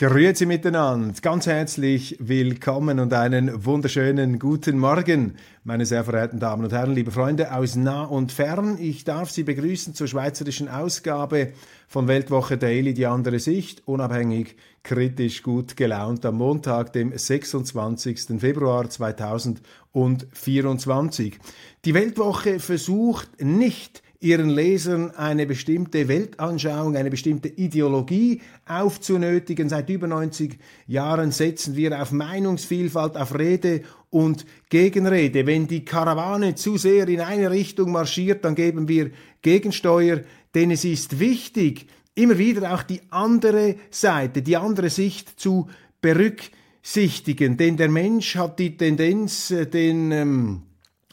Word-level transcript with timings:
Grüezi 0.00 0.46
miteinander, 0.46 1.12
ganz 1.20 1.46
herzlich 1.46 2.16
willkommen 2.20 3.00
und 3.00 3.12
einen 3.12 3.66
wunderschönen 3.66 4.38
guten 4.38 4.78
Morgen, 4.78 5.34
meine 5.62 5.84
sehr 5.84 6.04
verehrten 6.04 6.40
Damen 6.40 6.64
und 6.64 6.72
Herren, 6.72 6.94
liebe 6.94 7.10
Freunde 7.10 7.52
aus 7.52 7.76
nah 7.76 8.04
und 8.04 8.32
fern. 8.32 8.78
Ich 8.80 9.04
darf 9.04 9.28
Sie 9.28 9.42
begrüßen 9.42 9.92
zur 9.92 10.06
schweizerischen 10.06 10.70
Ausgabe 10.70 11.52
von 11.86 12.08
Weltwoche 12.08 12.56
Daily, 12.56 12.94
die 12.94 13.04
andere 13.04 13.40
Sicht, 13.40 13.86
unabhängig, 13.86 14.56
kritisch, 14.84 15.42
gut 15.42 15.76
gelaunt, 15.76 16.24
am 16.24 16.36
Montag, 16.36 16.94
dem 16.94 17.12
26. 17.14 18.40
Februar 18.40 18.88
2024. 18.88 21.38
Die 21.84 21.92
Weltwoche 21.92 22.58
versucht 22.58 23.42
nicht, 23.42 24.02
ihren 24.20 24.50
Lesern 24.50 25.10
eine 25.12 25.46
bestimmte 25.46 26.06
Weltanschauung, 26.06 26.94
eine 26.94 27.10
bestimmte 27.10 27.48
Ideologie 27.48 28.42
aufzunötigen. 28.66 29.70
Seit 29.70 29.88
über 29.88 30.06
90 30.06 30.58
Jahren 30.86 31.32
setzen 31.32 31.74
wir 31.74 32.00
auf 32.00 32.12
Meinungsvielfalt, 32.12 33.16
auf 33.16 33.38
Rede 33.38 33.80
und 34.10 34.44
Gegenrede. 34.68 35.46
Wenn 35.46 35.66
die 35.66 35.86
Karawane 35.86 36.54
zu 36.54 36.76
sehr 36.76 37.08
in 37.08 37.20
eine 37.20 37.50
Richtung 37.50 37.92
marschiert, 37.92 38.44
dann 38.44 38.54
geben 38.54 38.88
wir 38.88 39.10
Gegensteuer, 39.40 40.20
denn 40.54 40.70
es 40.70 40.84
ist 40.84 41.18
wichtig, 41.18 41.86
immer 42.14 42.36
wieder 42.36 42.74
auch 42.74 42.82
die 42.82 43.00
andere 43.08 43.76
Seite, 43.90 44.42
die 44.42 44.56
andere 44.56 44.90
Sicht 44.90 45.40
zu 45.40 45.68
berücksichtigen. 46.02 47.56
Denn 47.56 47.78
der 47.78 47.88
Mensch 47.88 48.36
hat 48.36 48.58
die 48.58 48.76
Tendenz, 48.76 49.50
äh, 49.50 49.66
den 49.66 50.10
ähm, 50.12 50.62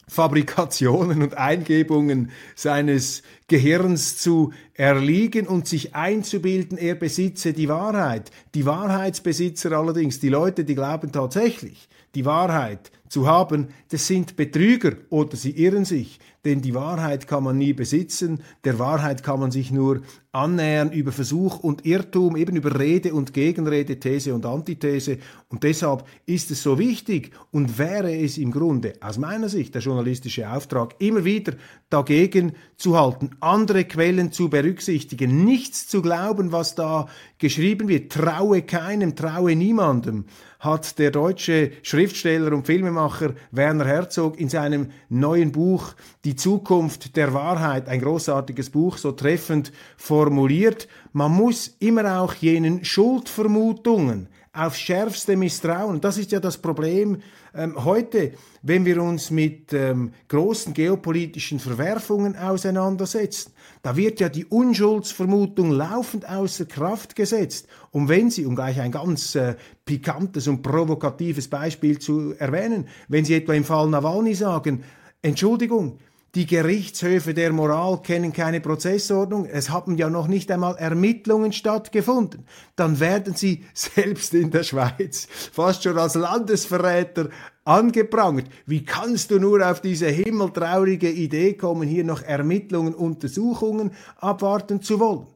Fabrikationen 0.09 1.21
und 1.21 1.37
Eingebungen 1.37 2.31
seines 2.55 3.23
Gehirns 3.47 4.17
zu 4.17 4.53
erliegen 4.73 5.47
und 5.47 5.67
sich 5.67 5.95
einzubilden, 5.95 6.77
er 6.77 6.95
besitze 6.95 7.53
die 7.53 7.67
Wahrheit. 7.67 8.31
Die 8.55 8.65
Wahrheitsbesitzer 8.65 9.73
allerdings, 9.73 10.19
die 10.19 10.29
Leute, 10.29 10.63
die 10.63 10.75
glauben 10.75 11.11
tatsächlich, 11.11 11.89
die 12.15 12.25
Wahrheit 12.25 12.91
zu 13.09 13.27
haben, 13.27 13.67
das 13.89 14.07
sind 14.07 14.35
Betrüger 14.35 14.93
oder 15.09 15.35
sie 15.35 15.51
irren 15.51 15.85
sich, 15.85 16.19
denn 16.47 16.61
die 16.61 16.73
Wahrheit 16.73 17.27
kann 17.27 17.43
man 17.43 17.57
nie 17.57 17.73
besitzen, 17.73 18.41
der 18.63 18.79
Wahrheit 18.79 19.21
kann 19.21 19.39
man 19.39 19.51
sich 19.51 19.69
nur 19.69 20.01
annähern 20.31 20.91
über 20.91 21.11
Versuch 21.11 21.59
und 21.59 21.85
Irrtum, 21.85 22.37
eben 22.37 22.55
über 22.55 22.79
Rede 22.79 23.13
und 23.13 23.33
Gegenrede, 23.33 23.99
These 23.99 24.33
und 24.33 24.45
Antithese. 24.45 25.17
Und 25.49 25.63
deshalb 25.63 26.05
ist 26.25 26.51
es 26.51 26.63
so 26.63 26.79
wichtig 26.79 27.31
und 27.51 27.77
wäre 27.77 28.15
es 28.15 28.37
im 28.37 28.51
Grunde 28.51 28.93
aus 29.01 29.17
meiner 29.17 29.49
Sicht 29.49 29.73
der 29.73 29.81
journalistische 29.81 30.49
Auftrag, 30.49 30.95
immer 30.99 31.25
wieder 31.25 31.53
dagegen 31.89 32.53
zu 32.77 32.97
halten, 32.97 33.31
andere 33.39 33.85
Quellen 33.85 34.31
zu 34.31 34.49
berücksichtigen, 34.49 35.43
nichts 35.43 35.87
zu 35.87 36.01
glauben, 36.01 36.51
was 36.51 36.75
da 36.75 37.07
geschrieben 37.39 37.87
wird. 37.87 38.11
Traue 38.11 38.61
keinem, 38.61 39.15
traue 39.15 39.55
niemandem 39.55 40.25
hat 40.59 40.97
der 40.97 41.11
deutsche 41.11 41.71
Schriftsteller 41.83 42.51
und 42.53 42.65
Filmemacher 42.65 43.33
Werner 43.51 43.85
Herzog 43.85 44.39
in 44.39 44.49
seinem 44.49 44.89
neuen 45.09 45.51
Buch 45.51 45.93
Die 46.25 46.35
Zukunft 46.37 47.15
der 47.15 47.33
Wahrheit, 47.33 47.89
ein 47.89 48.01
großartiges 48.01 48.69
Buch, 48.69 48.97
so 48.97 49.11
treffend 49.11 49.71
formuliert. 49.97 50.87
Man 51.11 51.31
muss 51.31 51.75
immer 51.79 52.21
auch 52.21 52.33
jenen 52.35 52.85
Schuldvermutungen 52.85 54.29
aufs 54.57 54.79
schärfste 54.79 55.35
misstrauen. 55.35 56.01
Das 56.01 56.17
ist 56.17 56.31
ja 56.31 56.39
das 56.39 56.57
Problem 56.57 57.21
ähm, 57.53 57.83
heute, 57.83 58.33
wenn 58.63 58.85
wir 58.85 59.01
uns 59.01 59.29
mit 59.29 59.71
ähm, 59.73 60.13
großen 60.27 60.73
geopolitischen 60.73 61.59
Verwerfungen 61.59 62.35
auseinandersetzen. 62.35 63.53
Da 63.83 63.95
wird 63.95 64.19
ja 64.19 64.29
die 64.29 64.45
Unschuldsvermutung 64.45 65.71
laufend 65.71 66.27
außer 66.27 66.65
Kraft 66.65 67.15
gesetzt. 67.15 67.67
Und 67.91 68.09
wenn 68.09 68.31
Sie, 68.31 68.45
um 68.45 68.55
gleich 68.55 68.79
ein 68.79 68.91
ganz 68.91 69.35
äh, 69.35 69.55
pikantes 69.85 70.47
und 70.47 70.63
provokatives 70.63 71.47
Beispiel 71.47 71.99
zu 71.99 72.33
erwähnen, 72.37 72.87
wenn 73.07 73.25
Sie 73.25 73.35
etwa 73.35 73.53
im 73.53 73.63
Fall 73.63 73.87
Nawalny 73.89 74.33
sagen, 74.33 74.83
Entschuldigung, 75.21 75.99
die 76.35 76.45
Gerichtshöfe 76.45 77.33
der 77.33 77.51
Moral 77.53 78.01
kennen 78.01 78.33
keine 78.33 78.61
Prozessordnung. 78.61 79.45
Es 79.45 79.69
haben 79.69 79.97
ja 79.97 80.09
noch 80.09 80.27
nicht 80.27 80.51
einmal 80.51 80.75
Ermittlungen 80.75 81.53
stattgefunden. 81.53 82.45
Dann 82.75 82.99
werden 82.99 83.33
sie 83.33 83.65
selbst 83.73 84.33
in 84.33 84.51
der 84.51 84.63
Schweiz 84.63 85.27
fast 85.51 85.83
schon 85.83 85.97
als 85.97 86.15
Landesverräter 86.15 87.29
angeprangert. 87.63 88.47
Wie 88.65 88.83
kannst 88.85 89.31
du 89.31 89.39
nur 89.39 89.67
auf 89.67 89.81
diese 89.81 90.07
himmeltraurige 90.07 91.09
Idee 91.09 91.53
kommen, 91.53 91.87
hier 91.87 92.03
noch 92.03 92.21
Ermittlungen, 92.21 92.93
Untersuchungen 92.93 93.91
abwarten 94.17 94.81
zu 94.81 94.99
wollen? 94.99 95.27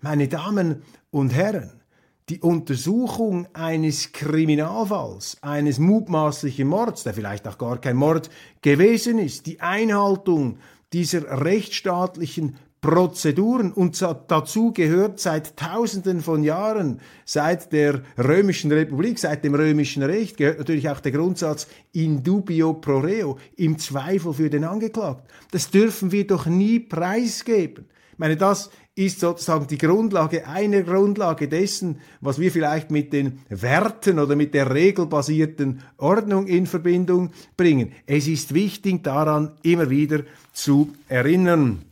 Meine 0.00 0.28
Damen 0.28 0.82
und 1.10 1.30
Herren, 1.30 1.77
die 2.28 2.40
Untersuchung 2.40 3.46
eines 3.54 4.12
Kriminalfalls, 4.12 5.38
eines 5.40 5.78
mutmaßlichen 5.78 6.68
Mords, 6.68 7.04
der 7.04 7.14
vielleicht 7.14 7.48
auch 7.48 7.58
gar 7.58 7.80
kein 7.80 7.96
Mord 7.96 8.28
gewesen 8.60 9.18
ist, 9.18 9.46
die 9.46 9.60
Einhaltung 9.60 10.58
dieser 10.92 11.44
rechtsstaatlichen 11.44 12.56
Prozeduren 12.80 13.72
und 13.72 14.00
dazu 14.28 14.72
gehört 14.72 15.18
seit 15.18 15.56
Tausenden 15.56 16.20
von 16.20 16.44
Jahren, 16.44 17.00
seit 17.24 17.72
der 17.72 18.02
Römischen 18.16 18.70
Republik, 18.70 19.18
seit 19.18 19.42
dem 19.42 19.56
römischen 19.56 20.04
Recht, 20.04 20.36
gehört 20.36 20.58
natürlich 20.58 20.88
auch 20.88 21.00
der 21.00 21.10
Grundsatz 21.10 21.66
in 21.92 22.22
dubio 22.22 22.74
pro 22.74 22.98
reo, 22.98 23.36
im 23.56 23.78
Zweifel 23.78 24.32
für 24.32 24.48
den 24.48 24.62
Angeklagten. 24.62 25.26
Das 25.50 25.70
dürfen 25.70 26.12
wir 26.12 26.24
doch 26.26 26.46
nie 26.46 26.78
preisgeben. 26.78 27.86
Meine, 28.18 28.36
das 28.36 28.70
ist 28.96 29.20
sozusagen 29.20 29.68
die 29.68 29.78
Grundlage, 29.78 30.48
eine 30.48 30.82
Grundlage 30.82 31.46
dessen, 31.46 32.00
was 32.20 32.40
wir 32.40 32.50
vielleicht 32.50 32.90
mit 32.90 33.12
den 33.12 33.38
Werten 33.48 34.18
oder 34.18 34.34
mit 34.34 34.54
der 34.54 34.74
regelbasierten 34.74 35.82
Ordnung 35.98 36.48
in 36.48 36.66
Verbindung 36.66 37.30
bringen. 37.56 37.92
Es 38.06 38.26
ist 38.26 38.54
wichtig, 38.54 39.04
daran 39.04 39.52
immer 39.62 39.88
wieder 39.88 40.24
zu 40.52 40.92
erinnern. 41.08 41.82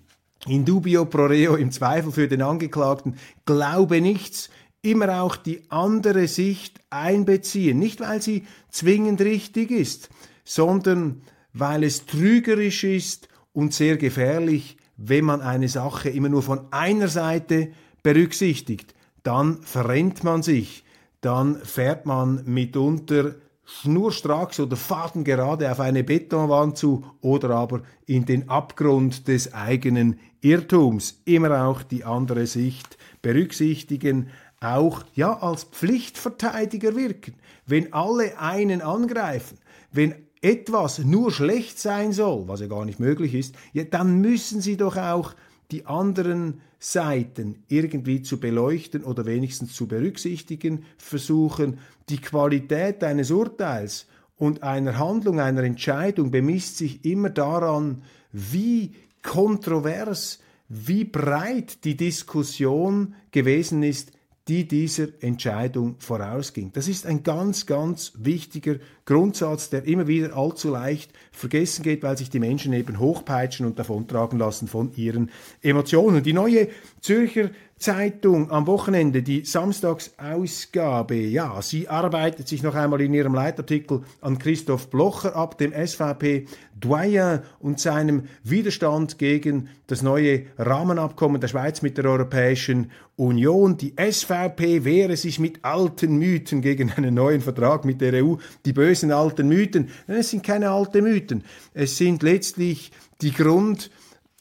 In 0.48 0.64
dubio 0.64 1.04
pro 1.04 1.26
reo, 1.26 1.54
im 1.54 1.70
Zweifel 1.70 2.10
für 2.10 2.26
den 2.26 2.42
Angeklagten, 2.42 3.16
glaube 3.44 4.00
nichts, 4.00 4.50
immer 4.82 5.22
auch 5.22 5.36
die 5.36 5.62
andere 5.68 6.26
Sicht 6.26 6.80
einbeziehen. 6.90 7.78
Nicht, 7.78 8.00
weil 8.00 8.20
sie 8.20 8.46
zwingend 8.70 9.20
richtig 9.20 9.70
ist, 9.70 10.08
sondern 10.44 11.22
weil 11.52 11.84
es 11.84 12.04
trügerisch 12.06 12.82
ist 12.82 13.28
und 13.52 13.74
sehr 13.74 13.96
gefährlich, 13.96 14.76
wenn 14.96 15.24
man 15.24 15.40
eine 15.40 15.68
Sache 15.68 16.08
immer 16.08 16.28
nur 16.28 16.42
von 16.42 16.60
einer 16.70 17.08
Seite 17.08 17.68
berücksichtigt, 18.02 18.94
dann 19.22 19.62
verrennt 19.62 20.24
man 20.24 20.42
sich, 20.42 20.84
dann 21.20 21.56
fährt 21.56 22.06
man 22.06 22.42
mitunter 22.44 23.34
schnurstracks 23.64 24.60
oder 24.60 24.76
fadengerade 24.76 25.70
auf 25.70 25.80
eine 25.80 26.04
Betonwand 26.04 26.78
zu 26.78 27.04
oder 27.20 27.50
aber 27.50 27.82
in 28.06 28.24
den 28.24 28.48
Abgrund 28.48 29.26
des 29.26 29.52
eigenen 29.52 30.20
Irrtums. 30.40 31.20
Immer 31.24 31.66
auch 31.66 31.82
die 31.82 32.04
andere 32.04 32.46
Sicht 32.46 32.96
berücksichtigen, 33.22 34.28
auch 34.60 35.04
ja 35.14 35.36
als 35.40 35.64
Pflichtverteidiger 35.64 36.94
wirken. 36.94 37.34
Wenn 37.66 37.92
alle 37.92 38.38
einen 38.38 38.80
angreifen, 38.80 39.58
wenn 39.90 40.14
etwas 40.46 41.00
nur 41.00 41.32
schlecht 41.32 41.80
sein 41.80 42.12
soll, 42.12 42.46
was 42.46 42.60
ja 42.60 42.68
gar 42.68 42.84
nicht 42.84 43.00
möglich 43.00 43.34
ist, 43.34 43.56
ja, 43.72 43.82
dann 43.82 44.20
müssen 44.20 44.60
Sie 44.60 44.76
doch 44.76 44.96
auch 44.96 45.34
die 45.72 45.86
anderen 45.86 46.60
Seiten 46.78 47.64
irgendwie 47.66 48.22
zu 48.22 48.38
beleuchten 48.38 49.02
oder 49.02 49.26
wenigstens 49.26 49.74
zu 49.74 49.88
berücksichtigen 49.88 50.84
versuchen. 50.98 51.78
Die 52.08 52.20
Qualität 52.20 53.02
eines 53.02 53.32
Urteils 53.32 54.06
und 54.36 54.62
einer 54.62 54.98
Handlung, 54.98 55.40
einer 55.40 55.64
Entscheidung 55.64 56.30
bemisst 56.30 56.76
sich 56.76 57.04
immer 57.04 57.30
daran, 57.30 58.02
wie 58.30 58.92
kontrovers, 59.24 60.38
wie 60.68 61.02
breit 61.02 61.82
die 61.84 61.96
Diskussion 61.96 63.16
gewesen 63.32 63.82
ist, 63.82 64.12
die 64.46 64.68
dieser 64.68 65.08
Entscheidung 65.20 65.96
vorausging. 65.98 66.70
Das 66.72 66.86
ist 66.86 67.04
ein 67.04 67.24
ganz, 67.24 67.66
ganz 67.66 68.12
wichtiger 68.16 68.76
Grundsatz, 69.06 69.70
der 69.70 69.84
immer 69.86 70.08
wieder 70.08 70.36
allzu 70.36 70.70
leicht 70.70 71.12
vergessen 71.32 71.82
geht, 71.82 72.02
weil 72.02 72.18
sich 72.18 72.28
die 72.28 72.40
Menschen 72.40 72.72
eben 72.72 72.98
hochpeitschen 72.98 73.64
und 73.64 73.78
davontragen 73.78 74.38
lassen 74.38 74.66
von 74.68 74.92
ihren 74.96 75.30
Emotionen. 75.62 76.22
Die 76.22 76.32
neue 76.32 76.68
Zürcher 77.00 77.50
Zeitung 77.78 78.50
am 78.50 78.66
Wochenende, 78.66 79.22
die 79.22 79.44
Samstagsausgabe, 79.44 81.14
ja, 81.14 81.60
sie 81.60 81.88
arbeitet 81.88 82.48
sich 82.48 82.62
noch 82.62 82.74
einmal 82.74 83.02
in 83.02 83.12
ihrem 83.12 83.34
Leitartikel 83.34 84.02
an 84.22 84.38
Christoph 84.38 84.88
Blocher 84.88 85.36
ab, 85.36 85.58
dem 85.58 85.72
SVP 85.74 86.46
Doyen 86.74 87.40
und 87.58 87.78
seinem 87.78 88.24
Widerstand 88.42 89.18
gegen 89.18 89.68
das 89.88 90.02
neue 90.02 90.46
Rahmenabkommen 90.56 91.40
der 91.40 91.48
Schweiz 91.48 91.82
mit 91.82 91.98
der 91.98 92.06
Europäischen 92.06 92.90
Union. 93.16 93.76
Die 93.76 93.94
SVP 93.98 94.84
wehre 94.84 95.16
sich 95.16 95.38
mit 95.38 95.64
alten 95.64 96.16
Mythen 96.16 96.62
gegen 96.62 96.92
einen 96.92 97.14
neuen 97.14 97.42
Vertrag 97.42 97.84
mit 97.84 98.00
der 98.00 98.24
EU. 98.24 98.36
Die 98.64 98.72
bösen 98.96 99.12
alten 99.12 99.48
Mythen. 99.48 99.88
Es 100.06 100.30
sind 100.30 100.42
keine 100.42 100.70
alten 100.70 101.04
Mythen. 101.04 101.44
Es 101.74 101.98
sind 101.98 102.22
letztlich 102.22 102.92
die 103.20 103.32
Grund, 103.32 103.90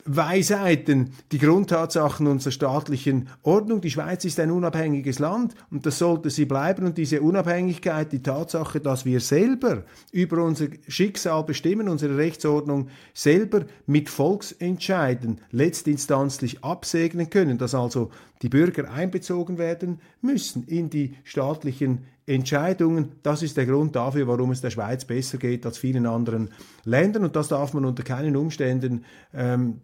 Weisheiten, 0.08 1.14
die 1.32 1.40
Grundtatsachen 1.40 2.28
unserer 2.28 2.52
staatlichen 2.52 3.28
Ordnung. 3.42 3.82
Die 3.82 3.90
Schweiz 3.90 4.24
ist 4.24 4.40
ein 4.40 4.52
unabhängiges 4.52 5.18
Land 5.18 5.56
und 5.72 5.88
das 5.88 5.98
sollte 5.98 6.30
sie 6.30 6.46
bleiben. 6.46 6.86
Und 6.86 6.98
diese 7.00 7.22
Unabhängigkeit, 7.22 8.12
die 8.12 8.22
Tatsache, 8.22 8.80
dass 8.80 9.04
wir 9.04 9.20
selber 9.20 9.84
über 10.12 10.44
unser 10.44 10.68
Schicksal 10.88 11.44
bestimmen, 11.44 11.90
unsere 11.90 12.18
Rechtsordnung 12.18 12.90
selber 13.16 13.66
mit 13.88 14.10
Volksentscheiden 14.10 15.42
letztinstanzlich 15.52 16.64
absegnen 16.64 17.32
können, 17.32 17.58
dass 17.58 17.74
also 17.74 18.12
die 18.44 18.50
Bürger 18.50 18.92
einbezogen 18.92 19.58
werden 19.58 20.00
müssen 20.22 20.66
in 20.68 20.92
die 20.92 21.16
staatlichen 21.24 22.06
Entscheidungen. 22.28 23.14
Das 23.24 23.44
ist 23.44 23.58
der 23.58 23.66
Grund 23.66 23.96
dafür, 23.96 24.28
warum 24.28 24.52
es 24.52 24.62
der 24.62 24.72
Schweiz 24.72 25.06
besser 25.06 25.38
geht 25.38 25.66
als 25.66 25.78
vielen 25.78 26.06
anderen 26.06 26.50
Ländern. 26.84 27.24
Und 27.24 27.36
das 27.36 27.50
darf 27.50 27.74
man 27.74 27.86
unter 27.86 28.04
keinen 28.04 28.36
Umständen 28.36 29.06
ähm, 29.34 29.82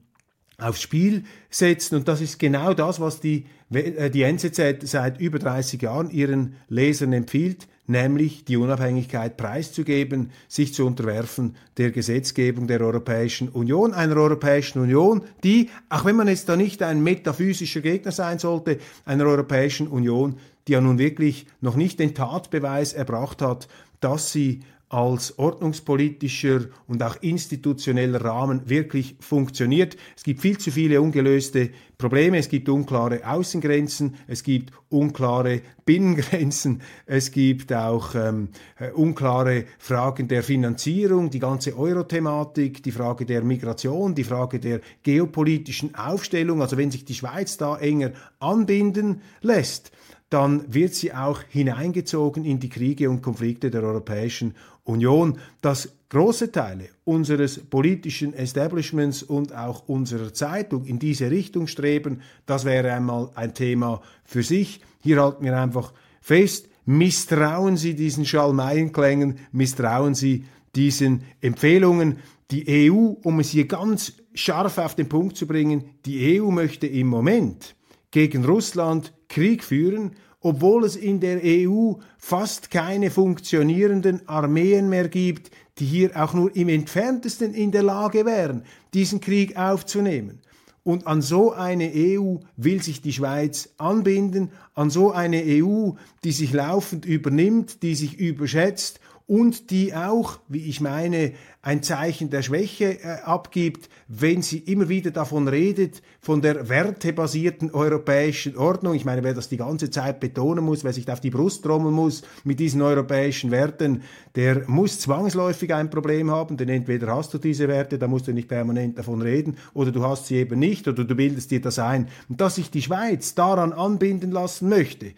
aufs 0.61 0.81
Spiel 0.81 1.23
setzen. 1.49 1.95
Und 1.95 2.07
das 2.07 2.21
ist 2.21 2.39
genau 2.39 2.73
das, 2.73 2.99
was 2.99 3.19
die, 3.19 3.45
äh, 3.71 4.09
die 4.09 4.23
NZZ 4.23 4.87
seit 4.87 5.19
über 5.19 5.39
30 5.39 5.81
Jahren 5.81 6.09
ihren 6.11 6.55
Lesern 6.69 7.13
empfiehlt, 7.13 7.67
nämlich 7.87 8.45
die 8.45 8.57
Unabhängigkeit 8.57 9.37
preiszugeben, 9.37 10.31
sich 10.47 10.73
zu 10.73 10.85
unterwerfen 10.85 11.55
der 11.77 11.91
Gesetzgebung 11.91 12.67
der 12.67 12.81
Europäischen 12.81 13.49
Union, 13.49 13.93
einer 13.93 14.15
Europäischen 14.15 14.79
Union, 14.79 15.23
die, 15.43 15.69
auch 15.89 16.05
wenn 16.05 16.15
man 16.15 16.27
jetzt 16.27 16.47
da 16.47 16.55
nicht 16.55 16.81
ein 16.83 17.03
metaphysischer 17.03 17.81
Gegner 17.81 18.11
sein 18.11 18.39
sollte, 18.39 18.77
einer 19.05 19.25
Europäischen 19.25 19.87
Union, 19.87 20.37
die 20.67 20.73
ja 20.73 20.81
nun 20.81 20.97
wirklich 20.97 21.47
noch 21.59 21.75
nicht 21.75 21.99
den 21.99 22.13
Tatbeweis 22.13 22.93
erbracht 22.93 23.41
hat, 23.41 23.67
dass 23.99 24.31
sie 24.31 24.61
als 24.91 25.39
ordnungspolitischer 25.39 26.65
und 26.85 27.01
auch 27.01 27.15
institutioneller 27.21 28.25
Rahmen 28.25 28.69
wirklich 28.69 29.15
funktioniert. 29.21 29.95
Es 30.17 30.23
gibt 30.23 30.41
viel 30.41 30.57
zu 30.57 30.69
viele 30.69 31.01
ungelöste 31.01 31.69
Probleme, 31.97 32.37
es 32.37 32.49
gibt 32.49 32.67
unklare 32.67 33.25
Außengrenzen, 33.25 34.15
es 34.27 34.43
gibt 34.43 34.73
unklare 34.89 35.61
Binnengrenzen, 35.85 36.81
es 37.05 37.31
gibt 37.31 37.71
auch 37.71 38.15
ähm, 38.15 38.49
äh, 38.79 38.91
unklare 38.91 39.63
Fragen 39.79 40.27
der 40.27 40.43
Finanzierung, 40.43 41.29
die 41.29 41.39
ganze 41.39 41.77
Euro-Thematik, 41.77 42.83
die 42.83 42.91
Frage 42.91 43.25
der 43.25 43.43
Migration, 43.43 44.13
die 44.13 44.25
Frage 44.25 44.59
der 44.59 44.81
geopolitischen 45.03 45.95
Aufstellung. 45.95 46.61
Also 46.61 46.75
wenn 46.75 46.91
sich 46.91 47.05
die 47.05 47.15
Schweiz 47.15 47.55
da 47.55 47.77
enger 47.77 48.11
anbinden 48.39 49.21
lässt, 49.39 49.93
dann 50.31 50.73
wird 50.73 50.93
sie 50.93 51.13
auch 51.13 51.41
hineingezogen 51.49 52.45
in 52.45 52.59
die 52.59 52.69
Kriege 52.69 53.09
und 53.09 53.21
Konflikte 53.21 53.69
der 53.69 53.83
Europäischen 53.83 54.55
Union, 54.85 55.37
dass 55.61 55.89
große 56.07 56.53
Teile 56.53 56.87
unseres 57.03 57.59
politischen 57.59 58.33
Establishments 58.33 59.23
und 59.23 59.53
auch 59.53 59.89
unserer 59.89 60.33
Zeitung 60.33 60.85
in 60.85 60.99
diese 60.99 61.29
Richtung 61.29 61.67
streben, 61.67 62.21
das 62.45 62.63
wäre 62.63 62.93
einmal 62.93 63.29
ein 63.35 63.53
Thema 63.53 64.01
für 64.23 64.41
sich. 64.41 64.79
Hier 65.01 65.21
halten 65.21 65.43
wir 65.43 65.57
einfach 65.59 65.91
fest, 66.21 66.69
misstrauen 66.85 67.75
Sie 67.75 67.93
diesen 67.93 68.25
Schalmeienklängen, 68.25 69.37
misstrauen 69.51 70.15
Sie 70.15 70.45
diesen 70.75 71.23
Empfehlungen. 71.41 72.19
Die 72.51 72.89
EU, 72.89 73.15
um 73.23 73.41
es 73.41 73.49
hier 73.49 73.67
ganz 73.67 74.13
scharf 74.33 74.77
auf 74.77 74.95
den 74.95 75.09
Punkt 75.09 75.35
zu 75.35 75.45
bringen, 75.45 75.83
die 76.05 76.39
EU 76.39 76.51
möchte 76.51 76.87
im 76.87 77.07
Moment 77.07 77.75
gegen 78.11 78.45
Russland 78.45 79.13
Krieg 79.31 79.63
führen, 79.63 80.11
obwohl 80.41 80.83
es 80.83 80.95
in 80.95 81.19
der 81.19 81.39
EU 81.43 81.93
fast 82.17 82.69
keine 82.71 83.09
funktionierenden 83.09 84.27
Armeen 84.27 84.89
mehr 84.89 85.07
gibt, 85.07 85.51
die 85.77 85.85
hier 85.85 86.11
auch 86.15 86.33
nur 86.33 86.55
im 86.55 86.69
entferntesten 86.69 87.53
in 87.53 87.71
der 87.71 87.83
Lage 87.83 88.25
wären, 88.25 88.63
diesen 88.93 89.21
Krieg 89.21 89.57
aufzunehmen. 89.57 90.41
Und 90.83 91.05
an 91.05 91.21
so 91.21 91.51
eine 91.51 91.91
EU 91.95 92.37
will 92.57 92.81
sich 92.81 93.01
die 93.01 93.13
Schweiz 93.13 93.69
anbinden, 93.77 94.51
an 94.73 94.89
so 94.89 95.11
eine 95.11 95.43
EU, 95.45 95.91
die 96.23 96.31
sich 96.31 96.53
laufend 96.53 97.05
übernimmt, 97.05 97.83
die 97.83 97.93
sich 97.93 98.19
überschätzt 98.19 98.99
und 99.31 99.69
die 99.71 99.95
auch, 99.95 100.39
wie 100.49 100.67
ich 100.67 100.81
meine, 100.81 101.31
ein 101.61 101.83
Zeichen 101.83 102.29
der 102.29 102.41
Schwäche 102.41 103.01
äh, 103.01 103.21
abgibt, 103.23 103.89
wenn 104.09 104.41
sie 104.41 104.57
immer 104.57 104.89
wieder 104.89 105.11
davon 105.11 105.47
redet, 105.47 106.01
von 106.19 106.41
der 106.41 106.67
wertebasierten 106.67 107.71
europäischen 107.71 108.57
Ordnung. 108.57 108.93
Ich 108.93 109.05
meine, 109.05 109.23
wer 109.23 109.33
das 109.33 109.47
die 109.47 109.55
ganze 109.55 109.89
Zeit 109.89 110.19
betonen 110.19 110.65
muss, 110.65 110.83
wer 110.83 110.91
sich 110.91 111.09
auf 111.09 111.21
die 111.21 111.29
Brust 111.29 111.63
trommeln 111.63 111.95
muss 111.95 112.23
mit 112.43 112.59
diesen 112.59 112.81
europäischen 112.81 113.51
Werten, 113.51 114.03
der 114.35 114.67
muss 114.67 114.99
zwangsläufig 114.99 115.73
ein 115.73 115.89
Problem 115.89 116.29
haben, 116.29 116.57
denn 116.57 116.67
entweder 116.67 117.15
hast 117.15 117.33
du 117.33 117.37
diese 117.37 117.69
Werte, 117.69 117.97
da 117.97 118.09
musst 118.09 118.27
du 118.27 118.33
nicht 118.33 118.49
permanent 118.49 118.97
davon 118.97 119.21
reden, 119.21 119.55
oder 119.73 119.93
du 119.93 120.03
hast 120.03 120.27
sie 120.27 120.35
eben 120.35 120.59
nicht, 120.59 120.89
oder 120.89 121.05
du 121.05 121.15
bildest 121.15 121.51
dir 121.51 121.61
das 121.61 121.79
ein. 121.79 122.09
Und 122.27 122.41
dass 122.41 122.55
sich 122.55 122.69
die 122.69 122.81
Schweiz 122.81 123.33
daran 123.33 123.71
anbinden 123.71 124.31
lassen 124.31 124.67
möchte, 124.67 125.13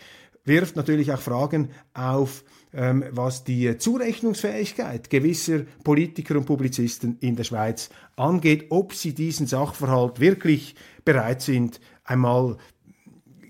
wirft 0.45 0.75
natürlich 0.75 1.11
auch 1.11 1.19
Fragen 1.19 1.69
auf, 1.95 2.43
ähm, 2.73 3.03
was 3.11 3.43
die 3.43 3.77
Zurechnungsfähigkeit 3.77 5.09
gewisser 5.09 5.61
Politiker 5.83 6.37
und 6.37 6.45
Publizisten 6.45 7.17
in 7.19 7.35
der 7.35 7.43
Schweiz 7.43 7.89
angeht, 8.15 8.67
ob 8.69 8.93
sie 8.93 9.13
diesen 9.13 9.47
Sachverhalt 9.47 10.19
wirklich 10.19 10.75
bereit 11.05 11.41
sind, 11.41 11.79
einmal 12.03 12.57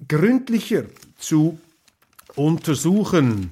gründlicher 0.08 0.84
zu 1.18 1.58
untersuchen. 2.36 3.52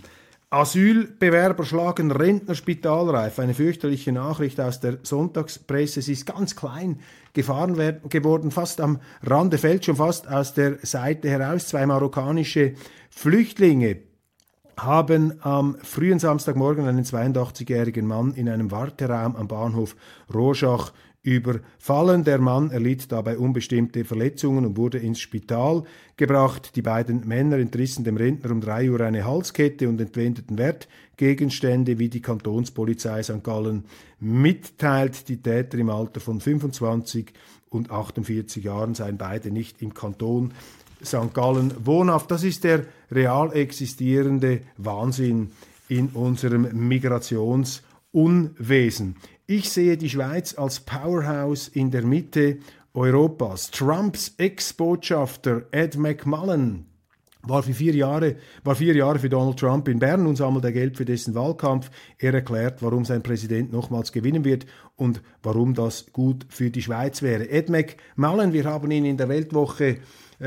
Asylbewerber 0.49 1.63
schlagen 1.63 2.11
Rentnerspitalreif. 2.11 3.39
Eine 3.39 3.53
fürchterliche 3.53 4.11
Nachricht 4.11 4.59
aus 4.59 4.81
der 4.81 4.97
Sonntagspresse. 5.01 6.01
Sie 6.01 6.11
ist 6.11 6.25
ganz 6.25 6.57
klein 6.57 6.99
gefahren 7.31 7.77
geworden, 8.09 8.51
fast 8.51 8.81
am 8.81 8.99
Rande, 9.23 9.57
fällt 9.57 9.85
schon 9.85 9.95
fast 9.95 10.27
aus 10.27 10.53
der 10.53 10.79
Seite 10.83 11.29
heraus. 11.29 11.67
Zwei 11.67 11.85
marokkanische 11.85 12.73
Flüchtlinge 13.09 14.10
haben 14.83 15.33
am 15.43 15.77
frühen 15.83 16.19
Samstagmorgen 16.19 16.87
einen 16.87 17.03
82-jährigen 17.03 18.07
Mann 18.07 18.33
in 18.33 18.49
einem 18.49 18.71
Warteraum 18.71 19.35
am 19.35 19.47
Bahnhof 19.47 19.95
Rorschach 20.33 20.91
überfallen. 21.23 22.23
Der 22.23 22.39
Mann 22.39 22.71
erlitt 22.71 23.11
dabei 23.11 23.37
unbestimmte 23.37 24.03
Verletzungen 24.05 24.65
und 24.65 24.77
wurde 24.77 24.97
ins 24.97 25.19
Spital 25.19 25.83
gebracht. 26.17 26.75
Die 26.75 26.81
beiden 26.81 27.27
Männer 27.27 27.57
entrissen 27.57 28.03
dem 28.03 28.17
Rentner 28.17 28.51
um 28.51 28.61
drei 28.61 28.89
Uhr 28.89 29.01
eine 29.01 29.25
Halskette 29.25 29.87
und 29.87 30.01
entwendeten 30.01 30.57
Wertgegenstände, 30.57 31.99
wie 31.99 32.09
die 32.09 32.21
Kantonspolizei 32.21 33.21
St. 33.21 33.43
Gallen 33.43 33.85
mitteilt. 34.19 35.29
Die 35.29 35.41
Täter 35.41 35.77
im 35.77 35.91
Alter 35.91 36.19
von 36.19 36.41
25 36.41 37.33
und 37.69 37.91
48 37.91 38.63
Jahren 38.63 38.95
seien 38.95 39.17
beide 39.17 39.51
nicht 39.51 39.81
im 39.81 39.93
Kanton 39.93 40.53
St. 41.03 41.33
Gallen 41.33 41.73
wohnhaft. 41.83 42.31
Das 42.31 42.43
ist 42.43 42.63
der 42.63 42.85
real 43.11 43.53
existierende 43.53 44.61
Wahnsinn 44.77 45.51
in 45.87 46.09
unserem 46.09 46.87
Migrationsunwesen. 46.87 49.15
Ich 49.47 49.69
sehe 49.69 49.97
die 49.97 50.09
Schweiz 50.09 50.57
als 50.57 50.79
Powerhouse 50.79 51.67
in 51.67 51.91
der 51.91 52.03
Mitte 52.03 52.57
Europas. 52.93 53.71
Trumps 53.71 54.33
Ex-Botschafter 54.37 55.63
Ed 55.71 55.97
McMullen 55.97 56.85
war 57.43 57.63
für 57.63 57.73
vier 57.73 57.95
Jahre, 57.95 58.35
war 58.63 58.75
vier 58.75 58.95
Jahre 58.95 59.19
für 59.19 59.29
Donald 59.29 59.59
Trump 59.59 59.87
in 59.87 59.99
Bern 59.99 60.27
und 60.27 60.35
sammelt 60.35 60.63
er 60.63 60.71
Geld 60.71 60.97
für 60.97 61.05
dessen 61.05 61.35
Wahlkampf. 61.35 61.89
Er 62.17 62.33
erklärt, 62.33 62.81
warum 62.81 63.05
sein 63.05 63.23
Präsident 63.23 63.71
nochmals 63.71 64.11
gewinnen 64.11 64.45
wird 64.45 64.65
und 64.95 65.21
warum 65.41 65.73
das 65.73 66.11
gut 66.11 66.45
für 66.49 66.69
die 66.69 66.81
Schweiz 66.81 67.21
wäre. 67.21 67.49
Ed 67.49 67.69
McMullen, 67.69 68.53
wir 68.53 68.65
haben 68.65 68.91
ihn 68.91 69.05
in 69.05 69.17
der 69.17 69.29
Weltwoche 69.29 69.97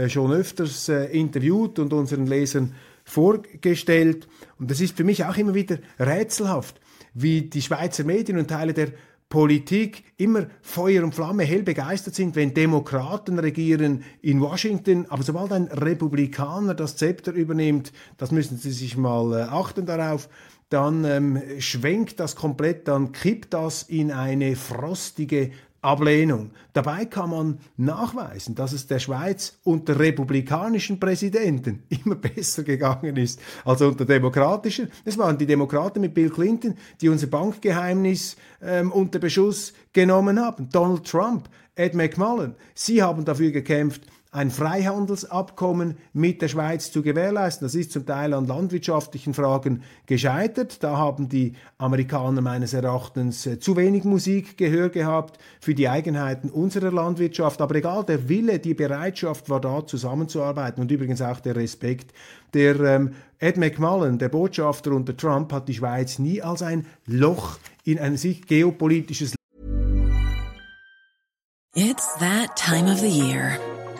schon 0.08 0.32
öfters 0.32 0.88
äh, 0.88 1.04
interviewt 1.06 1.78
und 1.78 1.92
unseren 1.92 2.26
Lesern 2.26 2.74
vorgestellt. 3.04 4.26
Und 4.58 4.70
das 4.70 4.80
ist 4.80 4.96
für 4.96 5.04
mich 5.04 5.24
auch 5.24 5.36
immer 5.36 5.54
wieder 5.54 5.78
rätselhaft, 5.98 6.80
wie 7.12 7.42
die 7.42 7.62
Schweizer 7.62 8.04
Medien 8.04 8.38
und 8.38 8.48
Teile 8.48 8.72
der 8.72 8.88
Politik 9.28 10.04
immer 10.16 10.46
Feuer 10.62 11.02
und 11.02 11.14
Flamme 11.14 11.42
hell 11.42 11.62
begeistert 11.62 12.14
sind, 12.14 12.36
wenn 12.36 12.54
Demokraten 12.54 13.38
regieren 13.38 14.04
in 14.22 14.40
Washington, 14.40 15.06
aber 15.08 15.22
sobald 15.22 15.52
ein 15.52 15.64
Republikaner 15.64 16.74
das 16.74 16.96
Zepter 16.96 17.32
übernimmt, 17.32 17.92
das 18.16 18.30
müssen 18.30 18.58
Sie 18.58 18.70
sich 18.70 18.96
mal 18.96 19.32
äh, 19.32 19.42
achten 19.42 19.86
darauf, 19.86 20.28
dann 20.68 21.04
ähm, 21.04 21.42
schwenkt 21.58 22.20
das 22.20 22.36
komplett, 22.36 22.86
dann 22.86 23.12
kippt 23.12 23.54
das 23.54 23.82
in 23.82 24.12
eine 24.12 24.56
frostige 24.56 25.50
Ablehnung. 25.84 26.50
Dabei 26.72 27.04
kann 27.04 27.30
man 27.30 27.58
nachweisen, 27.76 28.54
dass 28.54 28.72
es 28.72 28.86
der 28.86 28.98
Schweiz 28.98 29.58
unter 29.62 29.98
republikanischen 29.98 30.98
Präsidenten 30.98 31.82
immer 31.88 32.14
besser 32.14 32.62
gegangen 32.62 33.16
ist 33.16 33.40
als 33.64 33.82
unter 33.82 34.04
demokratischen. 34.04 34.90
Es 35.04 35.18
waren 35.18 35.38
die 35.38 35.46
Demokraten 35.46 36.00
mit 36.00 36.14
Bill 36.14 36.30
Clinton, 36.30 36.76
die 37.00 37.08
unser 37.08 37.26
Bankgeheimnis 37.26 38.36
ähm, 38.62 38.90
unter 38.90 39.18
Beschuss 39.18 39.74
genommen 39.92 40.40
haben. 40.40 40.68
Donald 40.70 41.04
Trump, 41.04 41.48
Ed 41.74 41.94
McMullen, 41.94 42.54
sie 42.74 43.02
haben 43.02 43.24
dafür 43.24 43.50
gekämpft, 43.50 44.02
ein 44.34 44.50
Freihandelsabkommen 44.50 45.96
mit 46.12 46.42
der 46.42 46.48
Schweiz 46.48 46.90
zu 46.90 47.02
gewährleisten. 47.02 47.64
Das 47.64 47.76
ist 47.76 47.92
zum 47.92 48.04
Teil 48.04 48.34
an 48.34 48.48
landwirtschaftlichen 48.48 49.32
Fragen 49.32 49.84
gescheitert. 50.06 50.82
Da 50.82 50.96
haben 50.96 51.28
die 51.28 51.52
Amerikaner 51.78 52.40
meines 52.40 52.74
Erachtens 52.74 53.46
äh, 53.46 53.60
zu 53.60 53.76
wenig 53.76 54.02
Musikgehör 54.02 54.88
gehabt 54.88 55.38
für 55.60 55.76
die 55.76 55.88
Eigenheiten 55.88 56.50
unserer 56.50 56.90
Landwirtschaft. 56.90 57.60
Aber 57.60 57.76
egal, 57.76 58.02
der 58.02 58.28
Wille, 58.28 58.58
die 58.58 58.74
Bereitschaft 58.74 59.48
war 59.50 59.60
da, 59.60 59.86
zusammenzuarbeiten 59.86 60.82
und 60.82 60.90
übrigens 60.90 61.22
auch 61.22 61.38
der 61.38 61.54
Respekt. 61.54 62.12
Der 62.54 62.80
ähm, 62.80 63.14
Ed 63.38 63.56
McMullen, 63.56 64.18
der 64.18 64.30
Botschafter 64.30 64.90
unter 64.90 65.16
Trump, 65.16 65.52
hat 65.52 65.68
die 65.68 65.74
Schweiz 65.74 66.18
nie 66.18 66.42
als 66.42 66.62
ein 66.62 66.86
Loch 67.06 67.58
in 67.84 68.00
ein 68.00 68.16
sich 68.16 68.44
geopolitisches 68.48 69.36
It's 71.76 72.18
that 72.18 72.56
time 72.56 72.90
of 72.90 72.98
the 72.98 73.08
year. 73.08 73.58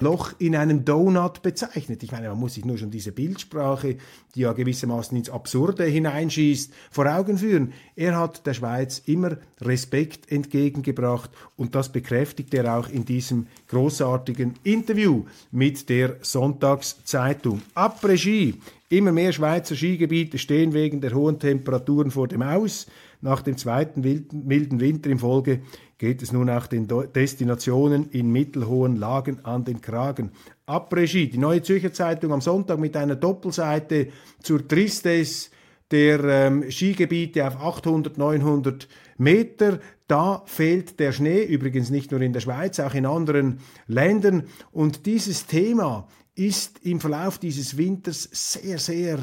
Loch 0.00 0.32
in 0.38 0.56
einem 0.56 0.84
Donut 0.84 1.42
bezeichnet. 1.42 2.02
Ich 2.02 2.12
meine, 2.12 2.28
man 2.28 2.38
muss 2.38 2.54
sich 2.54 2.64
nur 2.64 2.78
schon 2.78 2.90
diese 2.90 3.12
Bildsprache, 3.12 3.96
die 4.34 4.40
ja 4.40 4.52
gewissermaßen 4.52 5.16
ins 5.16 5.30
Absurde 5.30 5.84
hineinschießt, 5.84 6.72
vor 6.90 7.06
Augen 7.06 7.38
führen. 7.38 7.72
Er 7.96 8.18
hat 8.18 8.46
der 8.46 8.54
Schweiz 8.54 9.02
immer 9.06 9.36
Respekt 9.60 10.30
entgegengebracht 10.32 11.30
und 11.56 11.74
das 11.74 11.92
bekräftigt 11.92 12.54
er 12.54 12.78
auch 12.78 12.88
in 12.88 13.04
diesem 13.04 13.46
großartigen 13.68 14.54
Interview 14.64 15.24
mit 15.50 15.88
der 15.88 16.16
Sonntagszeitung. 16.22 17.62
Après-Ski. 17.74 18.54
Immer 18.88 19.12
mehr 19.12 19.32
Schweizer 19.32 19.76
Skigebiete 19.76 20.36
stehen 20.38 20.72
wegen 20.72 21.00
der 21.00 21.14
hohen 21.14 21.38
Temperaturen 21.38 22.10
vor 22.10 22.26
dem 22.26 22.42
Aus. 22.42 22.88
Nach 23.20 23.40
dem 23.40 23.56
zweiten 23.56 24.00
milden 24.00 24.80
Winter 24.80 25.10
in 25.10 25.20
Folge 25.20 25.60
geht 26.00 26.22
es 26.22 26.32
nun 26.32 26.48
auch 26.48 26.66
den 26.66 26.88
Destinationen 27.14 28.08
in 28.10 28.32
mittelhohen 28.32 28.96
Lagen 28.96 29.44
an 29.44 29.66
den 29.66 29.82
Kragen. 29.82 30.32
Après-Ski, 30.66 31.28
die 31.28 31.36
Neue 31.36 31.60
Zürcher 31.60 31.92
Zeitung 31.92 32.32
am 32.32 32.40
Sonntag 32.40 32.78
mit 32.78 32.96
einer 32.96 33.16
Doppelseite 33.16 34.08
zur 34.42 34.66
Tristesse 34.66 35.50
der 35.90 36.24
ähm, 36.24 36.70
Skigebiete 36.70 37.46
auf 37.46 37.60
800, 37.60 38.16
900 38.16 38.88
Meter. 39.18 39.78
Da 40.06 40.42
fehlt 40.46 40.98
der 41.00 41.12
Schnee, 41.12 41.42
übrigens 41.42 41.90
nicht 41.90 42.12
nur 42.12 42.22
in 42.22 42.32
der 42.32 42.40
Schweiz, 42.40 42.80
auch 42.80 42.94
in 42.94 43.04
anderen 43.04 43.60
Ländern. 43.86 44.44
Und 44.72 45.04
dieses 45.04 45.44
Thema 45.44 46.08
ist 46.34 46.78
im 46.82 47.00
Verlauf 47.00 47.36
dieses 47.36 47.76
Winters 47.76 48.26
sehr, 48.32 48.78
sehr 48.78 49.18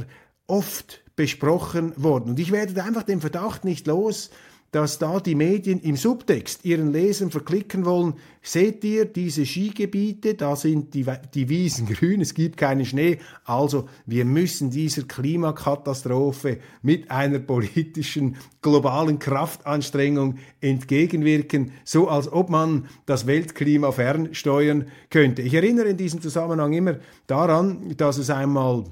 oft 0.46 1.04
besprochen 1.16 1.94
worden. 1.96 2.30
Und 2.30 2.40
ich 2.40 2.52
werde 2.52 2.84
einfach 2.84 3.02
den 3.02 3.20
Verdacht 3.20 3.66
nicht 3.66 3.88
los, 3.88 4.30
dass 4.72 5.00
da 5.00 5.20
die 5.20 5.36
Medien 5.36 5.80
im 5.80 5.96
Subtext 5.96 6.66
ihren 6.66 6.92
Lesern 6.92 7.32
verklicken 7.32 7.86
wollen, 7.86 8.16
seht 8.42 8.84
ihr 8.84 9.06
diese 9.06 9.46
Skigebiete, 9.46 10.36
da 10.36 10.56
sind 10.56 10.94
die, 10.94 11.06
die 11.34 11.50
Wiesen 11.50 11.88
grün, 11.88 12.22
es 12.22 12.34
gibt 12.34 12.58
keinen 12.58 12.86
Schnee, 12.86 13.20
also 13.46 13.88
wir 14.06 14.26
müssen 14.26 14.70
dieser 14.70 15.04
Klimakatastrophe 15.04 16.60
mit 16.82 17.10
einer 17.12 17.40
politischen 17.40 18.36
globalen 18.62 19.20
Kraftanstrengung 19.20 20.38
entgegenwirken, 20.60 21.72
so 21.84 22.10
als 22.10 22.32
ob 22.32 22.50
man 22.50 22.88
das 23.06 23.26
Weltklima 23.26 23.92
fernsteuern 23.92 24.88
könnte. 25.10 25.42
Ich 25.42 25.54
erinnere 25.54 25.90
in 25.90 25.98
diesem 25.98 26.22
Zusammenhang 26.22 26.74
immer 26.74 26.98
daran, 27.26 27.96
dass 27.98 28.18
es 28.18 28.30
einmal 28.30 28.84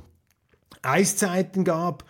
Eiszeiten 0.81 1.63
gab, 1.63 2.05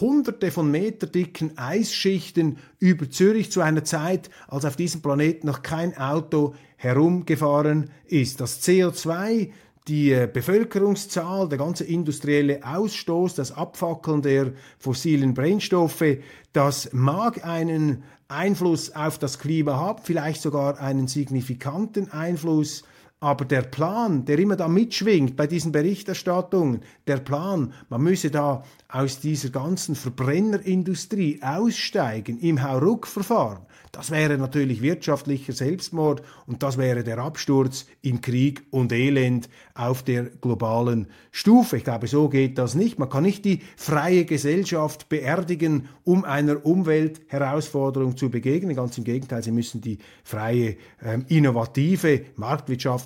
hunderte 0.00 0.50
von 0.50 0.70
Meter 0.70 1.06
dicken 1.06 1.56
Eisschichten 1.56 2.58
über 2.78 3.10
Zürich 3.10 3.50
zu 3.50 3.60
einer 3.60 3.84
Zeit, 3.84 4.30
als 4.48 4.64
auf 4.64 4.76
diesem 4.76 5.02
Planeten 5.02 5.46
noch 5.46 5.62
kein 5.62 5.96
Auto 5.96 6.54
herumgefahren 6.76 7.90
ist. 8.06 8.40
Das 8.40 8.62
CO2 8.62 9.50
die 9.88 10.12
äh, 10.12 10.28
Bevölkerungszahl, 10.32 11.48
der 11.48 11.58
ganze 11.58 11.84
industrielle 11.84 12.60
Ausstoß, 12.64 13.34
das 13.34 13.52
Abfackeln 13.52 14.22
der 14.22 14.52
fossilen 14.78 15.34
Brennstoffe, 15.34 16.18
das 16.52 16.92
mag 16.92 17.44
einen 17.44 18.04
Einfluss 18.28 18.94
auf 18.94 19.18
das 19.18 19.38
Klima 19.38 19.76
haben, 19.76 20.00
vielleicht 20.04 20.40
sogar 20.40 20.80
einen 20.80 21.08
signifikanten 21.08 22.12
Einfluss 22.12 22.84
aber 23.22 23.44
der 23.44 23.62
Plan, 23.62 24.24
der 24.24 24.40
immer 24.40 24.56
da 24.56 24.66
mitschwingt 24.66 25.36
bei 25.36 25.46
diesen 25.46 25.70
Berichterstattungen, 25.70 26.80
der 27.06 27.18
Plan, 27.18 27.72
man 27.88 28.02
müsse 28.02 28.32
da 28.32 28.64
aus 28.88 29.20
dieser 29.20 29.50
ganzen 29.50 29.94
Verbrennerindustrie 29.94 31.40
aussteigen 31.40 32.40
im 32.40 32.64
Hauruck-Verfahren, 32.64 33.60
das 33.92 34.10
wäre 34.10 34.38
natürlich 34.38 34.80
wirtschaftlicher 34.80 35.52
Selbstmord 35.52 36.22
und 36.46 36.62
das 36.62 36.78
wäre 36.78 37.04
der 37.04 37.18
Absturz 37.18 37.84
in 38.00 38.22
Krieg 38.22 38.64
und 38.70 38.90
Elend 38.90 39.50
auf 39.74 40.02
der 40.02 40.24
globalen 40.24 41.08
Stufe. 41.30 41.76
Ich 41.76 41.84
glaube, 41.84 42.06
so 42.06 42.30
geht 42.30 42.56
das 42.56 42.74
nicht. 42.74 42.98
Man 42.98 43.10
kann 43.10 43.24
nicht 43.24 43.44
die 43.44 43.60
freie 43.76 44.24
Gesellschaft 44.24 45.10
beerdigen, 45.10 45.90
um 46.04 46.24
einer 46.24 46.64
Umweltherausforderung 46.64 48.16
zu 48.16 48.30
begegnen. 48.30 48.74
Ganz 48.74 48.96
im 48.96 49.04
Gegenteil, 49.04 49.42
sie 49.42 49.52
müssen 49.52 49.82
die 49.82 49.98
freie, 50.24 50.76
ähm, 51.04 51.26
innovative, 51.28 52.24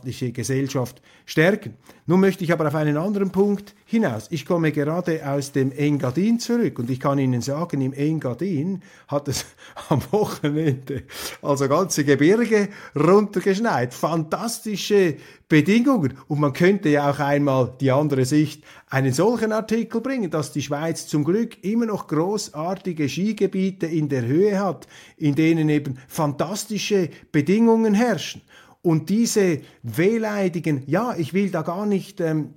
marktwirtschaftliche 0.06 0.32
Gesellschaft 0.32 1.02
stärken. 1.24 1.74
Nun 2.06 2.20
möchte 2.20 2.44
ich 2.44 2.52
aber 2.52 2.68
auf 2.68 2.74
einen 2.74 2.96
anderen 2.96 3.30
Punkt 3.30 3.74
hinaus. 3.84 4.28
Ich 4.30 4.46
komme 4.46 4.70
gerade 4.70 5.28
aus 5.28 5.52
dem 5.52 5.72
Engadin 5.72 6.38
zurück 6.38 6.78
und 6.78 6.88
ich 6.88 7.00
kann 7.00 7.18
Ihnen 7.18 7.42
sagen, 7.42 7.80
im 7.80 7.92
Engadin 7.92 8.82
hat 9.08 9.28
es 9.28 9.44
am 9.88 10.00
Wochenende 10.12 11.02
also 11.42 11.68
ganze 11.68 12.04
Gebirge 12.04 12.68
runtergeschneit. 12.94 13.92
Fantastische 13.92 15.16
Bedingungen. 15.48 16.14
Und 16.28 16.40
man 16.40 16.52
könnte 16.52 16.88
ja 16.88 17.10
auch 17.10 17.18
einmal 17.18 17.74
die 17.80 17.90
andere 17.90 18.24
Sicht 18.24 18.64
einen 18.88 19.12
solchen 19.12 19.52
Artikel 19.52 20.00
bringen, 20.00 20.30
dass 20.30 20.52
die 20.52 20.62
Schweiz 20.62 21.06
zum 21.06 21.24
Glück 21.24 21.62
immer 21.64 21.86
noch 21.86 22.06
großartige 22.06 23.08
Skigebiete 23.08 23.86
in 23.86 24.08
der 24.08 24.24
Höhe 24.24 24.58
hat, 24.60 24.86
in 25.16 25.34
denen 25.34 25.68
eben 25.68 25.98
fantastische 26.08 27.10
Bedingungen 27.32 27.94
herrschen. 27.94 28.42
Und 28.86 29.08
diese 29.08 29.62
wehleidigen, 29.82 30.84
ja, 30.86 31.16
ich 31.18 31.34
will 31.34 31.50
da 31.50 31.62
gar 31.62 31.86
nicht 31.86 32.20
ähm, 32.20 32.50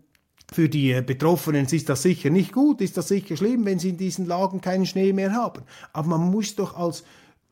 für 0.53 0.69
die 0.69 0.91
äh, 0.91 1.01
Betroffenen 1.01 1.65
ist 1.65 1.89
das 1.89 2.03
sicher 2.03 2.29
nicht 2.29 2.53
gut, 2.53 2.81
ist 2.81 2.97
das 2.97 3.07
sicher 3.07 3.35
schlimm, 3.35 3.65
wenn 3.65 3.79
sie 3.79 3.89
in 3.89 3.97
diesen 3.97 4.27
Lagen 4.27 4.61
keinen 4.61 4.85
Schnee 4.85 5.11
mehr 5.11 5.33
haben. 5.33 5.63
Aber 5.91 6.07
man 6.07 6.29
muss 6.29 6.55
doch 6.55 6.77
als 6.77 7.03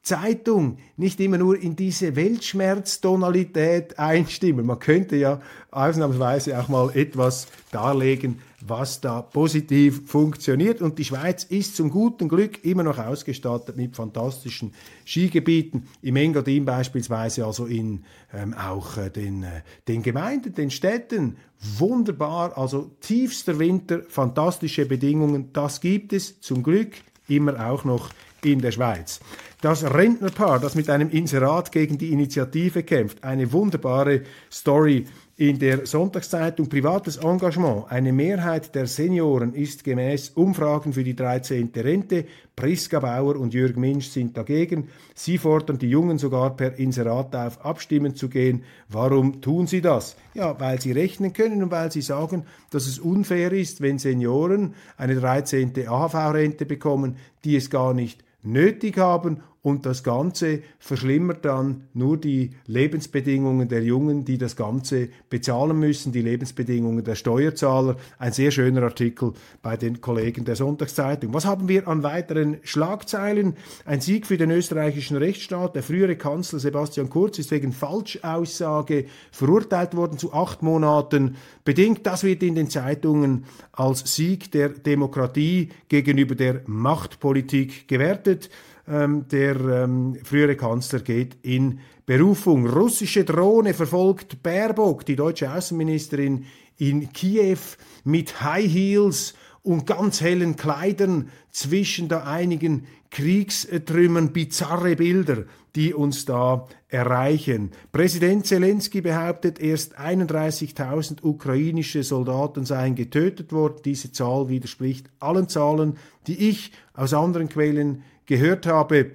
Zeitung 0.04 0.78
nicht 0.96 1.20
immer 1.20 1.40
nur 1.40 1.60
in 1.60 1.76
diese 1.76 2.16
Weltschmerztonalität 2.16 3.98
einstimmen. 3.98 4.68
Man 4.68 4.78
könnte 4.78 5.16
ja 5.16 5.42
ausnahmsweise 5.72 6.60
auch 6.60 6.68
mal 6.68 6.96
etwas 6.96 7.48
darlegen, 7.72 8.44
was 8.66 9.02
da 9.02 9.22
positiv 9.22 10.10
funktioniert. 10.10 10.82
Und 10.82 10.98
die 10.98 11.06
Schweiz 11.06 11.44
ist 11.44 11.76
zum 11.76 11.90
guten 11.90 12.28
Glück 12.28 12.64
immer 12.64 12.84
noch 12.84 12.98
ausgestattet 12.98 13.78
mit 13.78 13.96
fantastischen 13.96 14.74
Skigebieten. 15.06 15.88
Im 16.02 16.16
Engadin 16.16 16.66
beispielsweise, 16.66 17.46
also 17.46 17.66
in 17.66 18.04
ähm, 18.34 18.54
auch 18.54 18.98
äh, 18.98 19.10
den, 19.10 19.44
äh, 19.44 19.62
den 19.88 20.02
Gemeinden, 20.02 20.54
den 20.54 20.72
Städten. 20.72 21.38
Wunderbar, 21.78 22.58
also 22.58 22.92
tiefster 23.02 23.60
Winter, 23.60 24.02
fantastische 24.08 24.86
Bedingungen. 24.86 25.52
Das 25.54 25.82
gibt 25.82 26.14
es 26.14 26.42
zum 26.42 26.64
Glück 26.64 26.94
immer 27.28 27.68
auch 27.70 27.84
noch 27.84 28.10
in 28.44 28.62
der 28.62 28.72
Schweiz. 28.72 29.20
Das 29.62 29.84
Rentnerpaar, 29.84 30.60
das 30.60 30.76
mit 30.76 30.90
einem 30.90 31.10
Inserat 31.10 31.72
gegen 31.72 31.98
die 31.98 32.12
Initiative 32.12 32.84
kämpft, 32.84 33.24
eine 33.24 33.52
wunderbare 33.52 34.22
Story 34.52 35.06
in 35.40 35.60
der 35.60 35.86
Sonntagszeitung 35.86 36.68
Privates 36.68 37.18
Engagement. 37.18 37.86
Eine 37.90 38.12
Mehrheit 38.12 38.74
der 38.74 38.88
Senioren 38.88 39.54
ist 39.54 39.84
gemäß 39.84 40.30
Umfragen 40.30 40.94
für 40.94 41.04
die 41.04 41.16
13. 41.16 41.72
Rente. 41.76 42.26
Priska 42.56 43.00
Bauer 43.00 43.36
und 43.36 43.54
Jürg 43.54 43.78
Minsch 43.78 44.08
sind 44.08 44.36
dagegen. 44.36 44.90
Sie 45.14 45.38
fordern 45.38 45.78
die 45.78 45.92
Jungen 45.92 46.18
sogar 46.18 46.56
per 46.56 46.80
Inserat 46.80 47.36
auf, 47.36 47.64
abstimmen 47.64 48.16
zu 48.16 48.30
gehen. 48.30 48.64
Warum 48.90 49.40
tun 49.40 49.68
sie 49.68 49.82
das? 49.82 50.16
Ja, 50.34 50.60
weil 50.60 50.82
sie 50.82 50.92
rechnen 50.92 51.34
können 51.34 51.62
und 51.62 51.70
weil 51.70 51.92
sie 51.92 52.02
sagen, 52.02 52.46
dass 52.72 52.88
es 52.88 52.98
unfair 52.98 53.52
ist, 53.52 53.80
wenn 53.80 54.00
Senioren 54.00 54.74
eine 54.98 55.14
13. 55.14 55.72
AHV-Rente 55.88 56.66
bekommen, 56.66 57.18
die 57.46 57.56
es 57.56 57.70
gar 57.70 57.94
nicht 57.94 58.24
nötig 58.42 58.98
haben 58.98 59.42
und 59.68 59.86
das 59.86 60.02
Ganze 60.02 60.62
verschlimmert 60.80 61.44
dann 61.44 61.90
nur 61.94 62.16
die 62.16 62.52
Lebensbedingungen 62.68 63.68
der 63.68 63.84
Jungen, 63.84 64.24
die 64.24 64.38
das 64.38 64.56
Ganze 64.56 65.10
bezahlen 65.30 65.78
müssen, 65.78 66.14
die 66.14 66.22
Lebensbedingungen 66.22 67.04
der 67.04 67.16
Steuerzahler. 67.16 67.98
Ein 68.18 68.32
sehr 68.32 68.52
schöner 68.52 68.84
Artikel 68.84 69.34
bei 69.62 69.76
den 69.76 70.00
Kollegen 70.00 70.46
der 70.46 70.56
Sonntagszeitung. 70.56 71.34
Was 71.34 71.46
haben 71.46 71.68
wir 71.68 71.90
an 71.90 72.02
weiteren 72.02 72.60
Schlagzeilen? 72.64 73.58
Ein 73.84 74.00
Sieg 74.00 74.26
für 74.26 74.38
den 74.38 74.52
österreichischen 74.52 75.18
Rechtsstaat. 75.18 75.76
Der 75.76 75.84
frühere 75.84 76.16
Kanzler 76.16 76.60
Sebastian 76.60 77.10
Kurz 77.10 77.38
ist 77.38 77.52
wegen 77.52 77.74
Falschaussage 77.74 79.08
verurteilt 79.34 79.98
worden 79.98 80.18
zu 80.18 80.32
acht 80.32 80.64
Monaten. 80.64 81.36
Bedingt, 81.66 82.08
das 82.08 82.24
wird 82.24 82.42
in 82.42 82.56
den 82.56 82.70
Zeitungen 82.70 83.44
als 83.74 84.16
Sieg 84.16 84.50
der 84.54 84.70
Demokratie 84.70 85.72
gegenüber 85.90 86.36
der 86.36 86.62
Machtpolitik 86.68 87.90
gewertet. 87.90 88.50
Ähm, 88.90 89.28
der 89.28 89.60
ähm, 89.60 90.18
frühere 90.24 90.56
Kanzler 90.56 91.00
geht 91.00 91.38
in 91.42 91.80
Berufung. 92.06 92.68
Russische 92.68 93.26
Drohne 93.26 93.74
verfolgt 93.74 94.42
Baerbock, 94.42 95.06
die 95.06 95.18
deutsche 95.18 95.52
Außenministerin 95.52 96.46
in 96.78 97.12
Kiew 97.12 97.58
mit 98.06 98.42
High 98.42 98.72
Heels 98.72 99.34
und 99.62 99.86
ganz 99.86 100.22
hellen 100.22 100.56
Kleidern 100.56 101.30
zwischen 101.52 102.08
da 102.08 102.24
einigen 102.24 102.88
Kriegstrümmern, 103.12 104.32
bizarre 104.32 104.96
Bilder, 104.96 105.44
die 105.76 105.94
uns 105.94 106.24
da 106.24 106.68
erreichen. 106.88 107.72
Präsident 107.92 108.46
Zelensky 108.46 109.02
behauptet, 109.02 109.60
erst 109.60 110.00
31.000 110.00 111.24
ukrainische 111.24 112.04
Soldaten 112.04 112.66
seien 112.66 112.96
getötet 112.96 113.52
worden. 113.52 113.82
Diese 113.84 114.14
Zahl 114.14 114.48
widerspricht 114.48 115.10
allen 115.20 115.50
Zahlen, 115.50 115.98
die 116.28 116.50
ich 116.50 116.72
aus 116.94 117.14
anderen 117.14 117.50
Quellen 117.50 118.04
gehört 118.28 118.68
habe. 118.68 119.12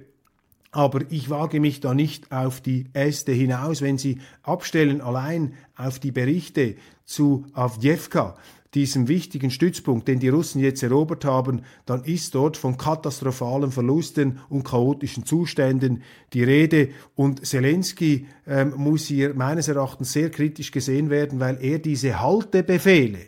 Aber 0.71 1.01
ich 1.09 1.29
wage 1.29 1.59
mich 1.59 1.79
da 1.79 1.93
nicht 1.93 2.31
auf 2.31 2.59
die 2.59 2.87
Äste 2.93 3.31
hinaus, 3.31 3.81
wenn 3.81 3.97
Sie 3.97 4.19
abstellen 4.41 5.01
allein 5.01 5.53
auf 5.75 5.99
die 5.99 6.11
Berichte 6.11 6.75
zu 7.05 7.45
Avdjevka, 7.53 8.35
diesem 8.73 9.07
wichtigen 9.07 9.51
Stützpunkt, 9.51 10.07
den 10.07 10.19
die 10.19 10.29
Russen 10.29 10.59
jetzt 10.59 10.81
erobert 10.81 11.25
haben, 11.25 11.61
dann 11.85 12.03
ist 12.03 12.33
dort 12.33 12.57
von 12.57 12.77
katastrophalen 12.77 13.71
Verlusten 13.71 14.39
und 14.49 14.63
chaotischen 14.63 15.25
Zuständen 15.25 16.01
die 16.33 16.43
Rede. 16.43 16.89
Und 17.13 17.45
Zelensky 17.45 18.25
ähm, 18.47 18.73
muss 18.75 19.05
hier 19.05 19.35
meines 19.35 19.67
Erachtens 19.67 20.13
sehr 20.13 20.31
kritisch 20.31 20.71
gesehen 20.71 21.09
werden, 21.11 21.39
weil 21.39 21.59
er 21.61 21.79
diese 21.79 22.19
Haltebefehle, 22.19 23.19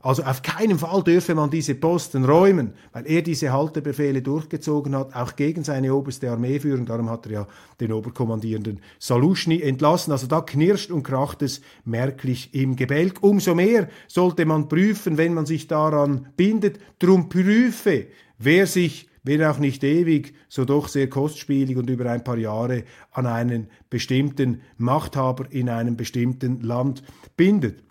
also 0.00 0.22
auf 0.22 0.42
keinen 0.42 0.78
Fall 0.78 1.02
dürfe 1.02 1.34
man 1.34 1.50
diese 1.50 1.74
Posten 1.74 2.24
räumen, 2.24 2.72
weil 2.92 3.06
er 3.06 3.22
diese 3.22 3.52
Haltebefehle 3.52 4.22
durchgezogen 4.22 4.94
hat, 4.94 5.14
auch 5.14 5.34
gegen 5.34 5.64
seine 5.64 5.92
oberste 5.92 6.30
Armeeführung. 6.30 6.86
Darum 6.86 7.10
hat 7.10 7.26
er 7.26 7.32
ja 7.32 7.46
den 7.80 7.92
Oberkommandierenden 7.92 8.80
Saluschny 9.00 9.60
entlassen. 9.60 10.12
Also 10.12 10.28
da 10.28 10.40
knirscht 10.40 10.92
und 10.92 11.02
kracht 11.02 11.42
es 11.42 11.62
merklich 11.84 12.54
im 12.54 12.76
Gebälk. 12.76 13.22
Umso 13.22 13.56
mehr 13.56 13.88
sollte 14.06 14.44
man 14.44 14.68
prüfen, 14.68 15.18
wenn 15.18 15.34
man 15.34 15.46
sich 15.46 15.66
daran 15.66 16.28
bindet. 16.36 16.78
Drum 17.00 17.28
prüfe, 17.28 18.06
wer 18.38 18.66
sich 18.68 19.08
wenn 19.24 19.42
auch 19.44 19.58
nicht 19.58 19.84
ewig, 19.84 20.32
so 20.48 20.64
doch 20.64 20.88
sehr 20.88 21.10
kostspielig 21.10 21.76
und 21.76 21.90
über 21.90 22.10
ein 22.10 22.24
paar 22.24 22.38
Jahre 22.38 22.84
an 23.10 23.26
einen 23.26 23.66
bestimmten 23.90 24.62
Machthaber 24.78 25.44
in 25.50 25.68
einem 25.68 25.98
bestimmten 25.98 26.60
Land 26.62 27.02
bindet. 27.36 27.82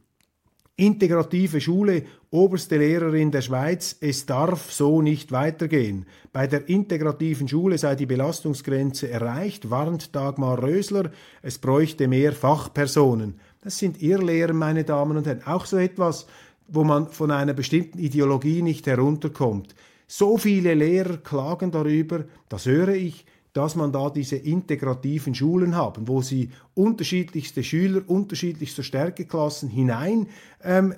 Integrative 0.79 1.59
Schule, 1.59 2.03
oberste 2.29 2.77
Lehrerin 2.77 3.31
der 3.31 3.41
Schweiz, 3.41 3.97
es 3.99 4.27
darf 4.27 4.71
so 4.71 5.01
nicht 5.01 5.31
weitergehen. 5.31 6.05
Bei 6.31 6.45
der 6.45 6.69
integrativen 6.69 7.47
Schule 7.47 7.79
sei 7.79 7.95
die 7.95 8.05
Belastungsgrenze 8.05 9.09
erreicht, 9.09 9.71
warnt 9.71 10.15
Dagmar 10.15 10.61
Rösler, 10.61 11.09
es 11.41 11.57
bräuchte 11.57 12.07
mehr 12.07 12.31
Fachpersonen. 12.31 13.39
Das 13.63 13.79
sind 13.79 14.03
Irrlehren, 14.03 14.55
meine 14.55 14.83
Damen 14.83 15.17
und 15.17 15.25
Herren. 15.25 15.47
Auch 15.47 15.65
so 15.65 15.77
etwas, 15.77 16.27
wo 16.67 16.83
man 16.83 17.09
von 17.09 17.31
einer 17.31 17.53
bestimmten 17.53 17.97
Ideologie 17.97 18.61
nicht 18.61 18.85
herunterkommt. 18.85 19.73
So 20.05 20.37
viele 20.37 20.75
Lehrer 20.75 21.17
klagen 21.17 21.71
darüber, 21.71 22.25
das 22.49 22.67
höre 22.67 22.89
ich, 22.89 23.25
dass 23.57 23.75
man 23.75 23.91
da 23.91 24.11
diese 24.11 24.35
integrativen 24.35 25.33
Schulen 25.33 25.75
haben, 25.75 26.07
wo 26.07 26.21
sie 26.21 26.51
unterschiedlichste 26.75 27.63
Schüler, 27.63 28.03
unterschiedlichster 28.05 28.83
Stärkeklassen 28.83 29.67
hinein 29.67 30.27
ähm, 30.63 30.93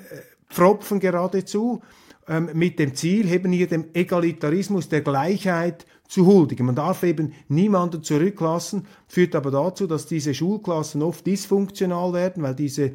pfropfen 0.49 0.99
geradezu, 0.99 1.81
ähm, 2.27 2.49
mit 2.53 2.77
dem 2.77 2.95
Ziel, 2.95 3.31
eben 3.31 3.53
hier 3.53 3.67
dem 3.67 3.85
Egalitarismus 3.93 4.89
der 4.89 5.01
Gleichheit 5.01 5.85
zu 6.09 6.25
huldigen. 6.25 6.65
Man 6.65 6.75
darf 6.75 7.03
eben 7.03 7.31
niemanden 7.47 8.03
zurücklassen, 8.03 8.87
führt 9.07 9.35
aber 9.35 9.51
dazu, 9.51 9.87
dass 9.87 10.05
diese 10.05 10.33
Schulklassen 10.33 11.01
oft 11.01 11.25
dysfunktional 11.25 12.11
werden, 12.11 12.43
weil 12.43 12.55
diese 12.55 12.91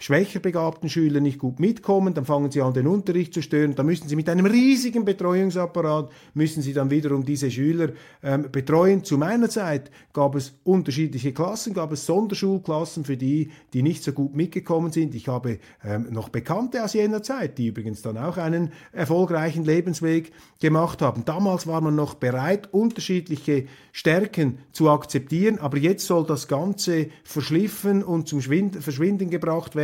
schwächer 0.00 0.40
begabten 0.40 0.88
Schüler 0.88 1.20
nicht 1.20 1.38
gut 1.38 1.60
mitkommen, 1.60 2.14
dann 2.14 2.24
fangen 2.24 2.50
sie 2.50 2.60
an, 2.60 2.74
den 2.74 2.86
Unterricht 2.86 3.32
zu 3.32 3.42
stören, 3.42 3.74
dann 3.74 3.86
müssen 3.86 4.08
sie 4.08 4.16
mit 4.16 4.28
einem 4.28 4.46
riesigen 4.46 5.04
Betreuungsapparat, 5.04 6.10
müssen 6.34 6.62
sie 6.62 6.72
dann 6.72 6.90
wiederum 6.90 7.24
diese 7.24 7.50
Schüler 7.50 7.90
ähm, 8.22 8.48
betreuen. 8.50 9.04
Zu 9.04 9.18
meiner 9.18 9.48
Zeit 9.48 9.90
gab 10.12 10.34
es 10.34 10.54
unterschiedliche 10.64 11.32
Klassen, 11.32 11.74
gab 11.74 11.92
es 11.92 12.06
Sonderschulklassen 12.06 13.04
für 13.04 13.16
die, 13.16 13.50
die 13.72 13.82
nicht 13.82 14.02
so 14.02 14.12
gut 14.12 14.34
mitgekommen 14.34 14.90
sind. 14.90 15.14
Ich 15.14 15.28
habe 15.28 15.58
ähm, 15.84 16.08
noch 16.10 16.28
Bekannte 16.28 16.84
aus 16.84 16.92
jener 16.92 17.22
Zeit, 17.22 17.56
die 17.58 17.68
übrigens 17.68 18.02
dann 18.02 18.18
auch 18.18 18.36
einen 18.36 18.72
erfolgreichen 18.92 19.64
Lebensweg 19.64 20.32
gemacht 20.60 21.02
haben. 21.02 21.24
Damals 21.24 21.66
war 21.66 21.80
man 21.80 21.94
noch 21.94 22.14
bereit, 22.14 22.68
unterschiedliche 22.72 23.66
Stärken 23.92 24.58
zu 24.72 24.90
akzeptieren, 24.90 25.58
aber 25.58 25.78
jetzt 25.78 26.06
soll 26.06 26.26
das 26.26 26.48
Ganze 26.48 27.06
verschliffen 27.22 28.02
und 28.02 28.28
zum 28.28 28.40
Schwind 28.40 28.82
Verschwinden 28.82 29.30
gebracht 29.30 29.76
werden 29.76 29.83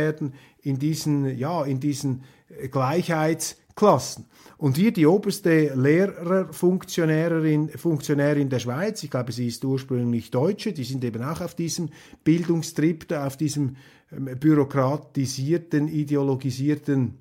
in 0.61 0.79
diesen, 0.79 1.37
ja, 1.37 1.63
in 1.63 1.79
diesen 1.79 2.23
äh, 2.49 2.67
Gleichheitsklassen. 2.67 4.25
Und 4.57 4.77
hier 4.77 4.91
die 4.91 5.07
oberste 5.07 5.73
Lehrerfunktionärin 5.75 7.69
Funktionärin 7.69 8.49
der 8.49 8.59
Schweiz, 8.59 9.01
ich 9.03 9.09
glaube, 9.09 9.31
sie 9.31 9.47
ist 9.47 9.65
ursprünglich 9.65 10.29
Deutsche, 10.29 10.73
die 10.73 10.83
sind 10.83 11.03
eben 11.03 11.23
auch 11.23 11.41
auf 11.41 11.55
diesem 11.55 11.89
Bildungstrip, 12.23 13.11
auf 13.11 13.37
diesem 13.37 13.75
ähm, 14.11 14.25
bürokratisierten, 14.39 15.87
ideologisierten 15.87 17.17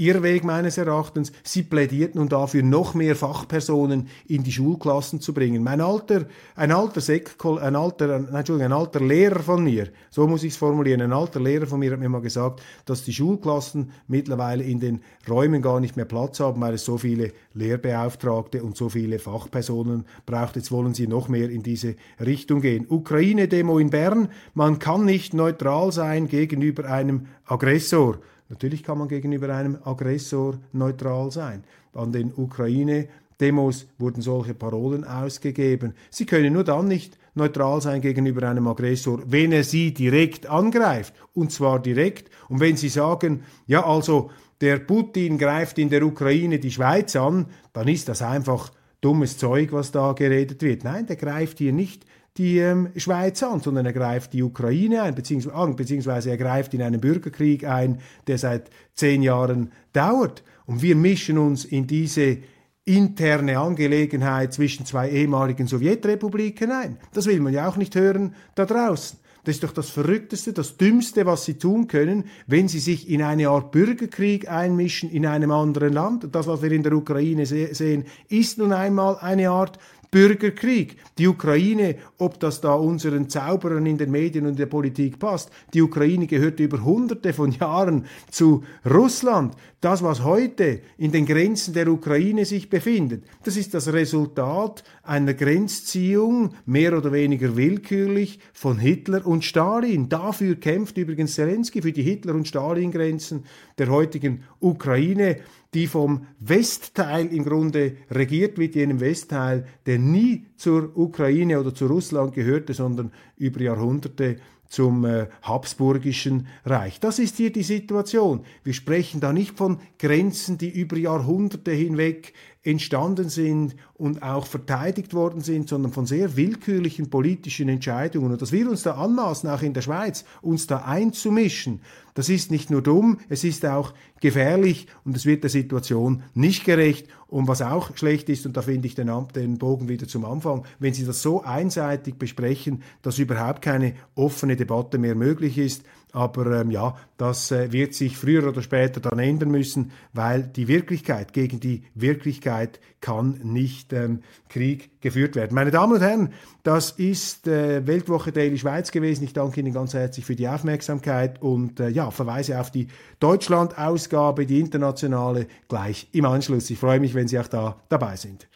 Irrweg 0.00 0.44
meines 0.44 0.78
Erachtens. 0.78 1.32
Sie 1.42 1.62
plädiert 1.62 2.14
nun 2.14 2.28
dafür, 2.28 2.62
noch 2.62 2.94
mehr 2.94 3.14
Fachpersonen 3.14 4.08
in 4.26 4.42
die 4.42 4.52
Schulklassen 4.52 5.20
zu 5.20 5.34
bringen. 5.34 5.62
Mein 5.62 5.80
alter, 5.80 6.26
ein 6.56 6.72
alter 6.72 7.00
Sekol, 7.00 7.58
ein 7.58 7.76
alter, 7.76 8.16
Entschuldigung, 8.16 8.62
ein 8.62 8.72
alter 8.72 9.00
Lehrer 9.00 9.40
von 9.40 9.62
mir, 9.62 9.88
so 10.10 10.26
muss 10.26 10.42
ich 10.42 10.52
es 10.52 10.56
formulieren, 10.56 11.02
ein 11.02 11.12
alter 11.12 11.40
Lehrer 11.40 11.66
von 11.66 11.80
mir 11.80 11.92
hat 11.92 12.00
mir 12.00 12.08
mal 12.08 12.20
gesagt, 12.20 12.62
dass 12.84 13.04
die 13.04 13.12
Schulklassen 13.12 13.90
mittlerweile 14.08 14.64
in 14.64 14.80
den 14.80 15.02
Räumen 15.28 15.62
gar 15.62 15.80
nicht 15.80 15.96
mehr 15.96 16.06
Platz 16.06 16.40
haben, 16.40 16.60
weil 16.60 16.74
es 16.74 16.84
so 16.84 16.98
viele 16.98 17.32
Lehrbeauftragte 17.54 18.62
und 18.62 18.76
so 18.76 18.88
viele 18.88 19.18
Fachpersonen 19.18 20.04
braucht. 20.24 20.56
Jetzt 20.56 20.72
wollen 20.72 20.94
sie 20.94 21.06
noch 21.06 21.28
mehr 21.28 21.50
in 21.50 21.62
diese 21.62 21.96
Richtung 22.18 22.60
gehen. 22.60 22.86
Ukraine-Demo 22.88 23.78
in 23.78 23.90
Bern. 23.90 24.28
Man 24.54 24.78
kann 24.78 25.04
nicht 25.04 25.34
neutral 25.34 25.92
sein 25.92 26.28
gegenüber 26.28 26.84
einem 26.86 27.26
Aggressor. 27.44 28.18
Natürlich 28.50 28.82
kann 28.82 28.98
man 28.98 29.08
gegenüber 29.08 29.54
einem 29.54 29.78
Aggressor 29.84 30.58
neutral 30.72 31.30
sein. 31.30 31.64
An 31.94 32.12
den 32.12 32.32
Ukraine 32.36 33.08
Demos 33.40 33.86
wurden 33.96 34.20
solche 34.20 34.54
Parolen 34.54 35.04
ausgegeben. 35.04 35.94
Sie 36.10 36.26
können 36.26 36.52
nur 36.52 36.64
dann 36.64 36.88
nicht 36.88 37.16
neutral 37.34 37.80
sein 37.80 38.00
gegenüber 38.00 38.48
einem 38.48 38.66
Aggressor, 38.66 39.22
wenn 39.26 39.52
er 39.52 39.64
sie 39.64 39.94
direkt 39.94 40.46
angreift. 40.46 41.14
Und 41.32 41.52
zwar 41.52 41.80
direkt. 41.80 42.28
Und 42.48 42.60
wenn 42.60 42.76
Sie 42.76 42.88
sagen, 42.88 43.44
ja, 43.66 43.86
also 43.86 44.30
der 44.60 44.78
Putin 44.78 45.38
greift 45.38 45.78
in 45.78 45.88
der 45.88 46.04
Ukraine 46.04 46.58
die 46.58 46.72
Schweiz 46.72 47.16
an, 47.16 47.46
dann 47.72 47.88
ist 47.88 48.08
das 48.08 48.20
einfach 48.20 48.72
dummes 49.00 49.38
Zeug, 49.38 49.72
was 49.72 49.92
da 49.92 50.12
geredet 50.12 50.62
wird. 50.62 50.84
Nein, 50.84 51.06
der 51.06 51.16
greift 51.16 51.58
hier 51.58 51.72
nicht 51.72 52.04
die 52.36 52.58
ähm, 52.58 52.90
Schweiz 52.96 53.42
an, 53.42 53.60
sondern 53.60 53.86
er 53.86 53.92
greift 53.92 54.32
die 54.32 54.42
Ukraine 54.42 55.02
ein, 55.02 55.14
beziehungsweise, 55.14 55.74
beziehungsweise 55.74 56.30
er 56.30 56.36
greift 56.36 56.72
in 56.74 56.82
einen 56.82 57.00
Bürgerkrieg 57.00 57.64
ein, 57.64 58.00
der 58.26 58.38
seit 58.38 58.70
zehn 58.94 59.22
Jahren 59.22 59.72
dauert. 59.92 60.44
Und 60.66 60.82
wir 60.82 60.96
mischen 60.96 61.38
uns 61.38 61.64
in 61.64 61.86
diese 61.86 62.38
interne 62.84 63.58
Angelegenheit 63.58 64.52
zwischen 64.52 64.86
zwei 64.86 65.10
ehemaligen 65.10 65.66
Sowjetrepubliken 65.66 66.70
ein. 66.70 66.98
Das 67.12 67.26
will 67.26 67.40
man 67.40 67.52
ja 67.52 67.68
auch 67.68 67.76
nicht 67.76 67.94
hören 67.94 68.34
da 68.54 68.64
draußen. 68.64 69.18
Das 69.44 69.54
ist 69.54 69.64
doch 69.64 69.72
das 69.72 69.90
Verrückteste, 69.90 70.52
das 70.52 70.76
Dümmste, 70.76 71.26
was 71.26 71.44
sie 71.44 71.54
tun 71.54 71.86
können, 71.86 72.24
wenn 72.46 72.68
sie 72.68 72.78
sich 72.78 73.08
in 73.08 73.22
eine 73.22 73.48
Art 73.48 73.72
Bürgerkrieg 73.72 74.50
einmischen 74.50 75.10
in 75.10 75.26
einem 75.26 75.50
anderen 75.50 75.92
Land. 75.92 76.28
Das, 76.32 76.46
was 76.46 76.62
wir 76.62 76.72
in 76.72 76.82
der 76.82 76.92
Ukraine 76.92 77.46
sehen, 77.46 78.04
ist 78.28 78.58
nun 78.58 78.72
einmal 78.72 79.16
eine 79.18 79.50
Art 79.50 79.78
Bürgerkrieg. 80.10 80.96
Die 81.18 81.28
Ukraine, 81.28 81.96
ob 82.18 82.40
das 82.40 82.60
da 82.60 82.74
unseren 82.74 83.28
Zauberern 83.28 83.86
in 83.86 83.98
den 83.98 84.10
Medien 84.10 84.46
und 84.46 84.58
der 84.58 84.66
Politik 84.66 85.18
passt, 85.18 85.50
die 85.72 85.82
Ukraine 85.82 86.26
gehört 86.26 86.58
über 86.60 86.84
hunderte 86.84 87.32
von 87.32 87.52
Jahren 87.52 88.06
zu 88.30 88.64
Russland. 88.88 89.54
Das, 89.80 90.02
was 90.02 90.24
heute 90.24 90.80
in 90.98 91.10
den 91.10 91.24
Grenzen 91.24 91.72
der 91.72 91.88
Ukraine 91.88 92.44
sich 92.44 92.68
befindet, 92.68 93.24
das 93.44 93.56
ist 93.56 93.72
das 93.72 93.92
Resultat 93.92 94.84
einer 95.02 95.32
Grenzziehung, 95.32 96.54
mehr 96.66 96.96
oder 96.96 97.12
weniger 97.12 97.56
willkürlich, 97.56 98.40
von 98.52 98.78
Hitler 98.78 99.26
und 99.26 99.44
Stalin. 99.44 100.08
Dafür 100.08 100.56
kämpft 100.56 100.98
übrigens 100.98 101.34
Zelensky 101.34 101.80
für 101.80 101.92
die 101.92 102.02
Hitler- 102.02 102.34
und 102.34 102.46
Stalin-Grenzen 102.46 103.44
der 103.78 103.88
heutigen 103.88 104.42
Ukraine 104.58 105.38
die 105.74 105.86
vom 105.86 106.26
Westteil 106.40 107.26
im 107.32 107.44
Grunde 107.44 107.96
regiert 108.10 108.58
wird, 108.58 108.74
jenem 108.74 109.00
Westteil, 109.00 109.66
der 109.86 109.98
nie 109.98 110.46
zur 110.56 110.96
Ukraine 110.96 111.60
oder 111.60 111.74
zu 111.74 111.86
Russland 111.86 112.34
gehörte, 112.34 112.74
sondern 112.74 113.12
über 113.36 113.60
Jahrhunderte 113.60 114.38
zum 114.68 115.04
äh, 115.04 115.26
Habsburgischen 115.42 116.46
Reich. 116.64 117.00
Das 117.00 117.18
ist 117.18 117.36
hier 117.36 117.52
die 117.52 117.64
Situation. 117.64 118.44
Wir 118.62 118.72
sprechen 118.72 119.20
da 119.20 119.32
nicht 119.32 119.56
von 119.56 119.80
Grenzen, 119.98 120.58
die 120.58 120.70
über 120.70 120.96
Jahrhunderte 120.96 121.72
hinweg 121.72 122.32
entstanden 122.62 123.30
sind 123.30 123.74
und 123.94 124.22
auch 124.22 124.46
verteidigt 124.46 125.14
worden 125.14 125.40
sind, 125.40 125.68
sondern 125.68 125.92
von 125.92 126.04
sehr 126.04 126.36
willkürlichen 126.36 127.08
politischen 127.08 127.70
Entscheidungen. 127.70 128.32
Und 128.32 128.42
dass 128.42 128.52
wir 128.52 128.68
uns 128.68 128.82
da 128.82 128.96
anmaßen, 128.96 129.48
auch 129.48 129.62
in 129.62 129.72
der 129.72 129.80
Schweiz, 129.80 130.24
uns 130.42 130.66
da 130.66 130.78
einzumischen, 130.78 131.80
das 132.14 132.28
ist 132.28 132.50
nicht 132.50 132.70
nur 132.70 132.82
dumm, 132.82 133.18
es 133.30 133.44
ist 133.44 133.64
auch 133.64 133.94
gefährlich 134.20 134.88
und 135.04 135.16
es 135.16 135.24
wird 135.24 135.42
der 135.42 135.50
Situation 135.50 136.22
nicht 136.34 136.64
gerecht. 136.64 137.06
Und 137.28 137.48
was 137.48 137.62
auch 137.62 137.96
schlecht 137.96 138.28
ist, 138.28 138.44
und 138.44 138.56
da 138.56 138.62
finde 138.62 138.88
ich 138.88 138.94
den, 138.94 139.10
den 139.34 139.56
Bogen 139.56 139.88
wieder 139.88 140.06
zum 140.06 140.24
Anfang, 140.24 140.64
wenn 140.80 140.92
Sie 140.92 141.06
das 141.06 141.22
so 141.22 141.42
einseitig 141.42 142.16
besprechen, 142.16 142.82
dass 143.02 143.18
überhaupt 143.18 143.62
keine 143.62 143.94
offene 144.16 144.56
Debatte 144.56 144.98
mehr 144.98 145.14
möglich 145.14 145.56
ist, 145.56 145.84
aber 146.12 146.60
ähm, 146.60 146.70
ja, 146.70 146.96
das 147.16 147.50
äh, 147.50 147.72
wird 147.72 147.94
sich 147.94 148.16
früher 148.16 148.48
oder 148.48 148.62
später 148.62 149.00
dann 149.00 149.18
ändern 149.18 149.50
müssen, 149.50 149.92
weil 150.12 150.42
die 150.42 150.68
Wirklichkeit 150.68 151.32
gegen 151.32 151.60
die 151.60 151.84
Wirklichkeit 151.94 152.80
kann 153.00 153.40
nicht 153.42 153.92
ähm, 153.92 154.20
Krieg 154.48 155.00
geführt 155.00 155.36
werden. 155.36 155.54
Meine 155.54 155.70
Damen 155.70 155.94
und 155.94 156.00
Herren, 156.00 156.32
das 156.62 156.92
ist 156.92 157.46
äh, 157.46 157.86
Weltwoche 157.86 158.32
Daily 158.32 158.58
Schweiz 158.58 158.90
gewesen. 158.90 159.24
Ich 159.24 159.32
danke 159.32 159.60
Ihnen 159.60 159.72
ganz 159.72 159.94
herzlich 159.94 160.24
für 160.24 160.36
die 160.36 160.48
Aufmerksamkeit 160.48 161.40
und 161.42 161.80
äh, 161.80 161.88
ja, 161.88 162.10
verweise 162.10 162.60
auf 162.60 162.70
die 162.70 162.88
Deutschland-Ausgabe, 163.20 164.46
die 164.46 164.60
internationale, 164.60 165.46
gleich 165.68 166.08
im 166.12 166.24
Anschluss. 166.26 166.70
Ich 166.70 166.78
freue 166.78 167.00
mich, 167.00 167.14
wenn 167.14 167.28
Sie 167.28 167.38
auch 167.38 167.48
da 167.48 167.76
dabei 167.88 168.16
sind. 168.16 168.48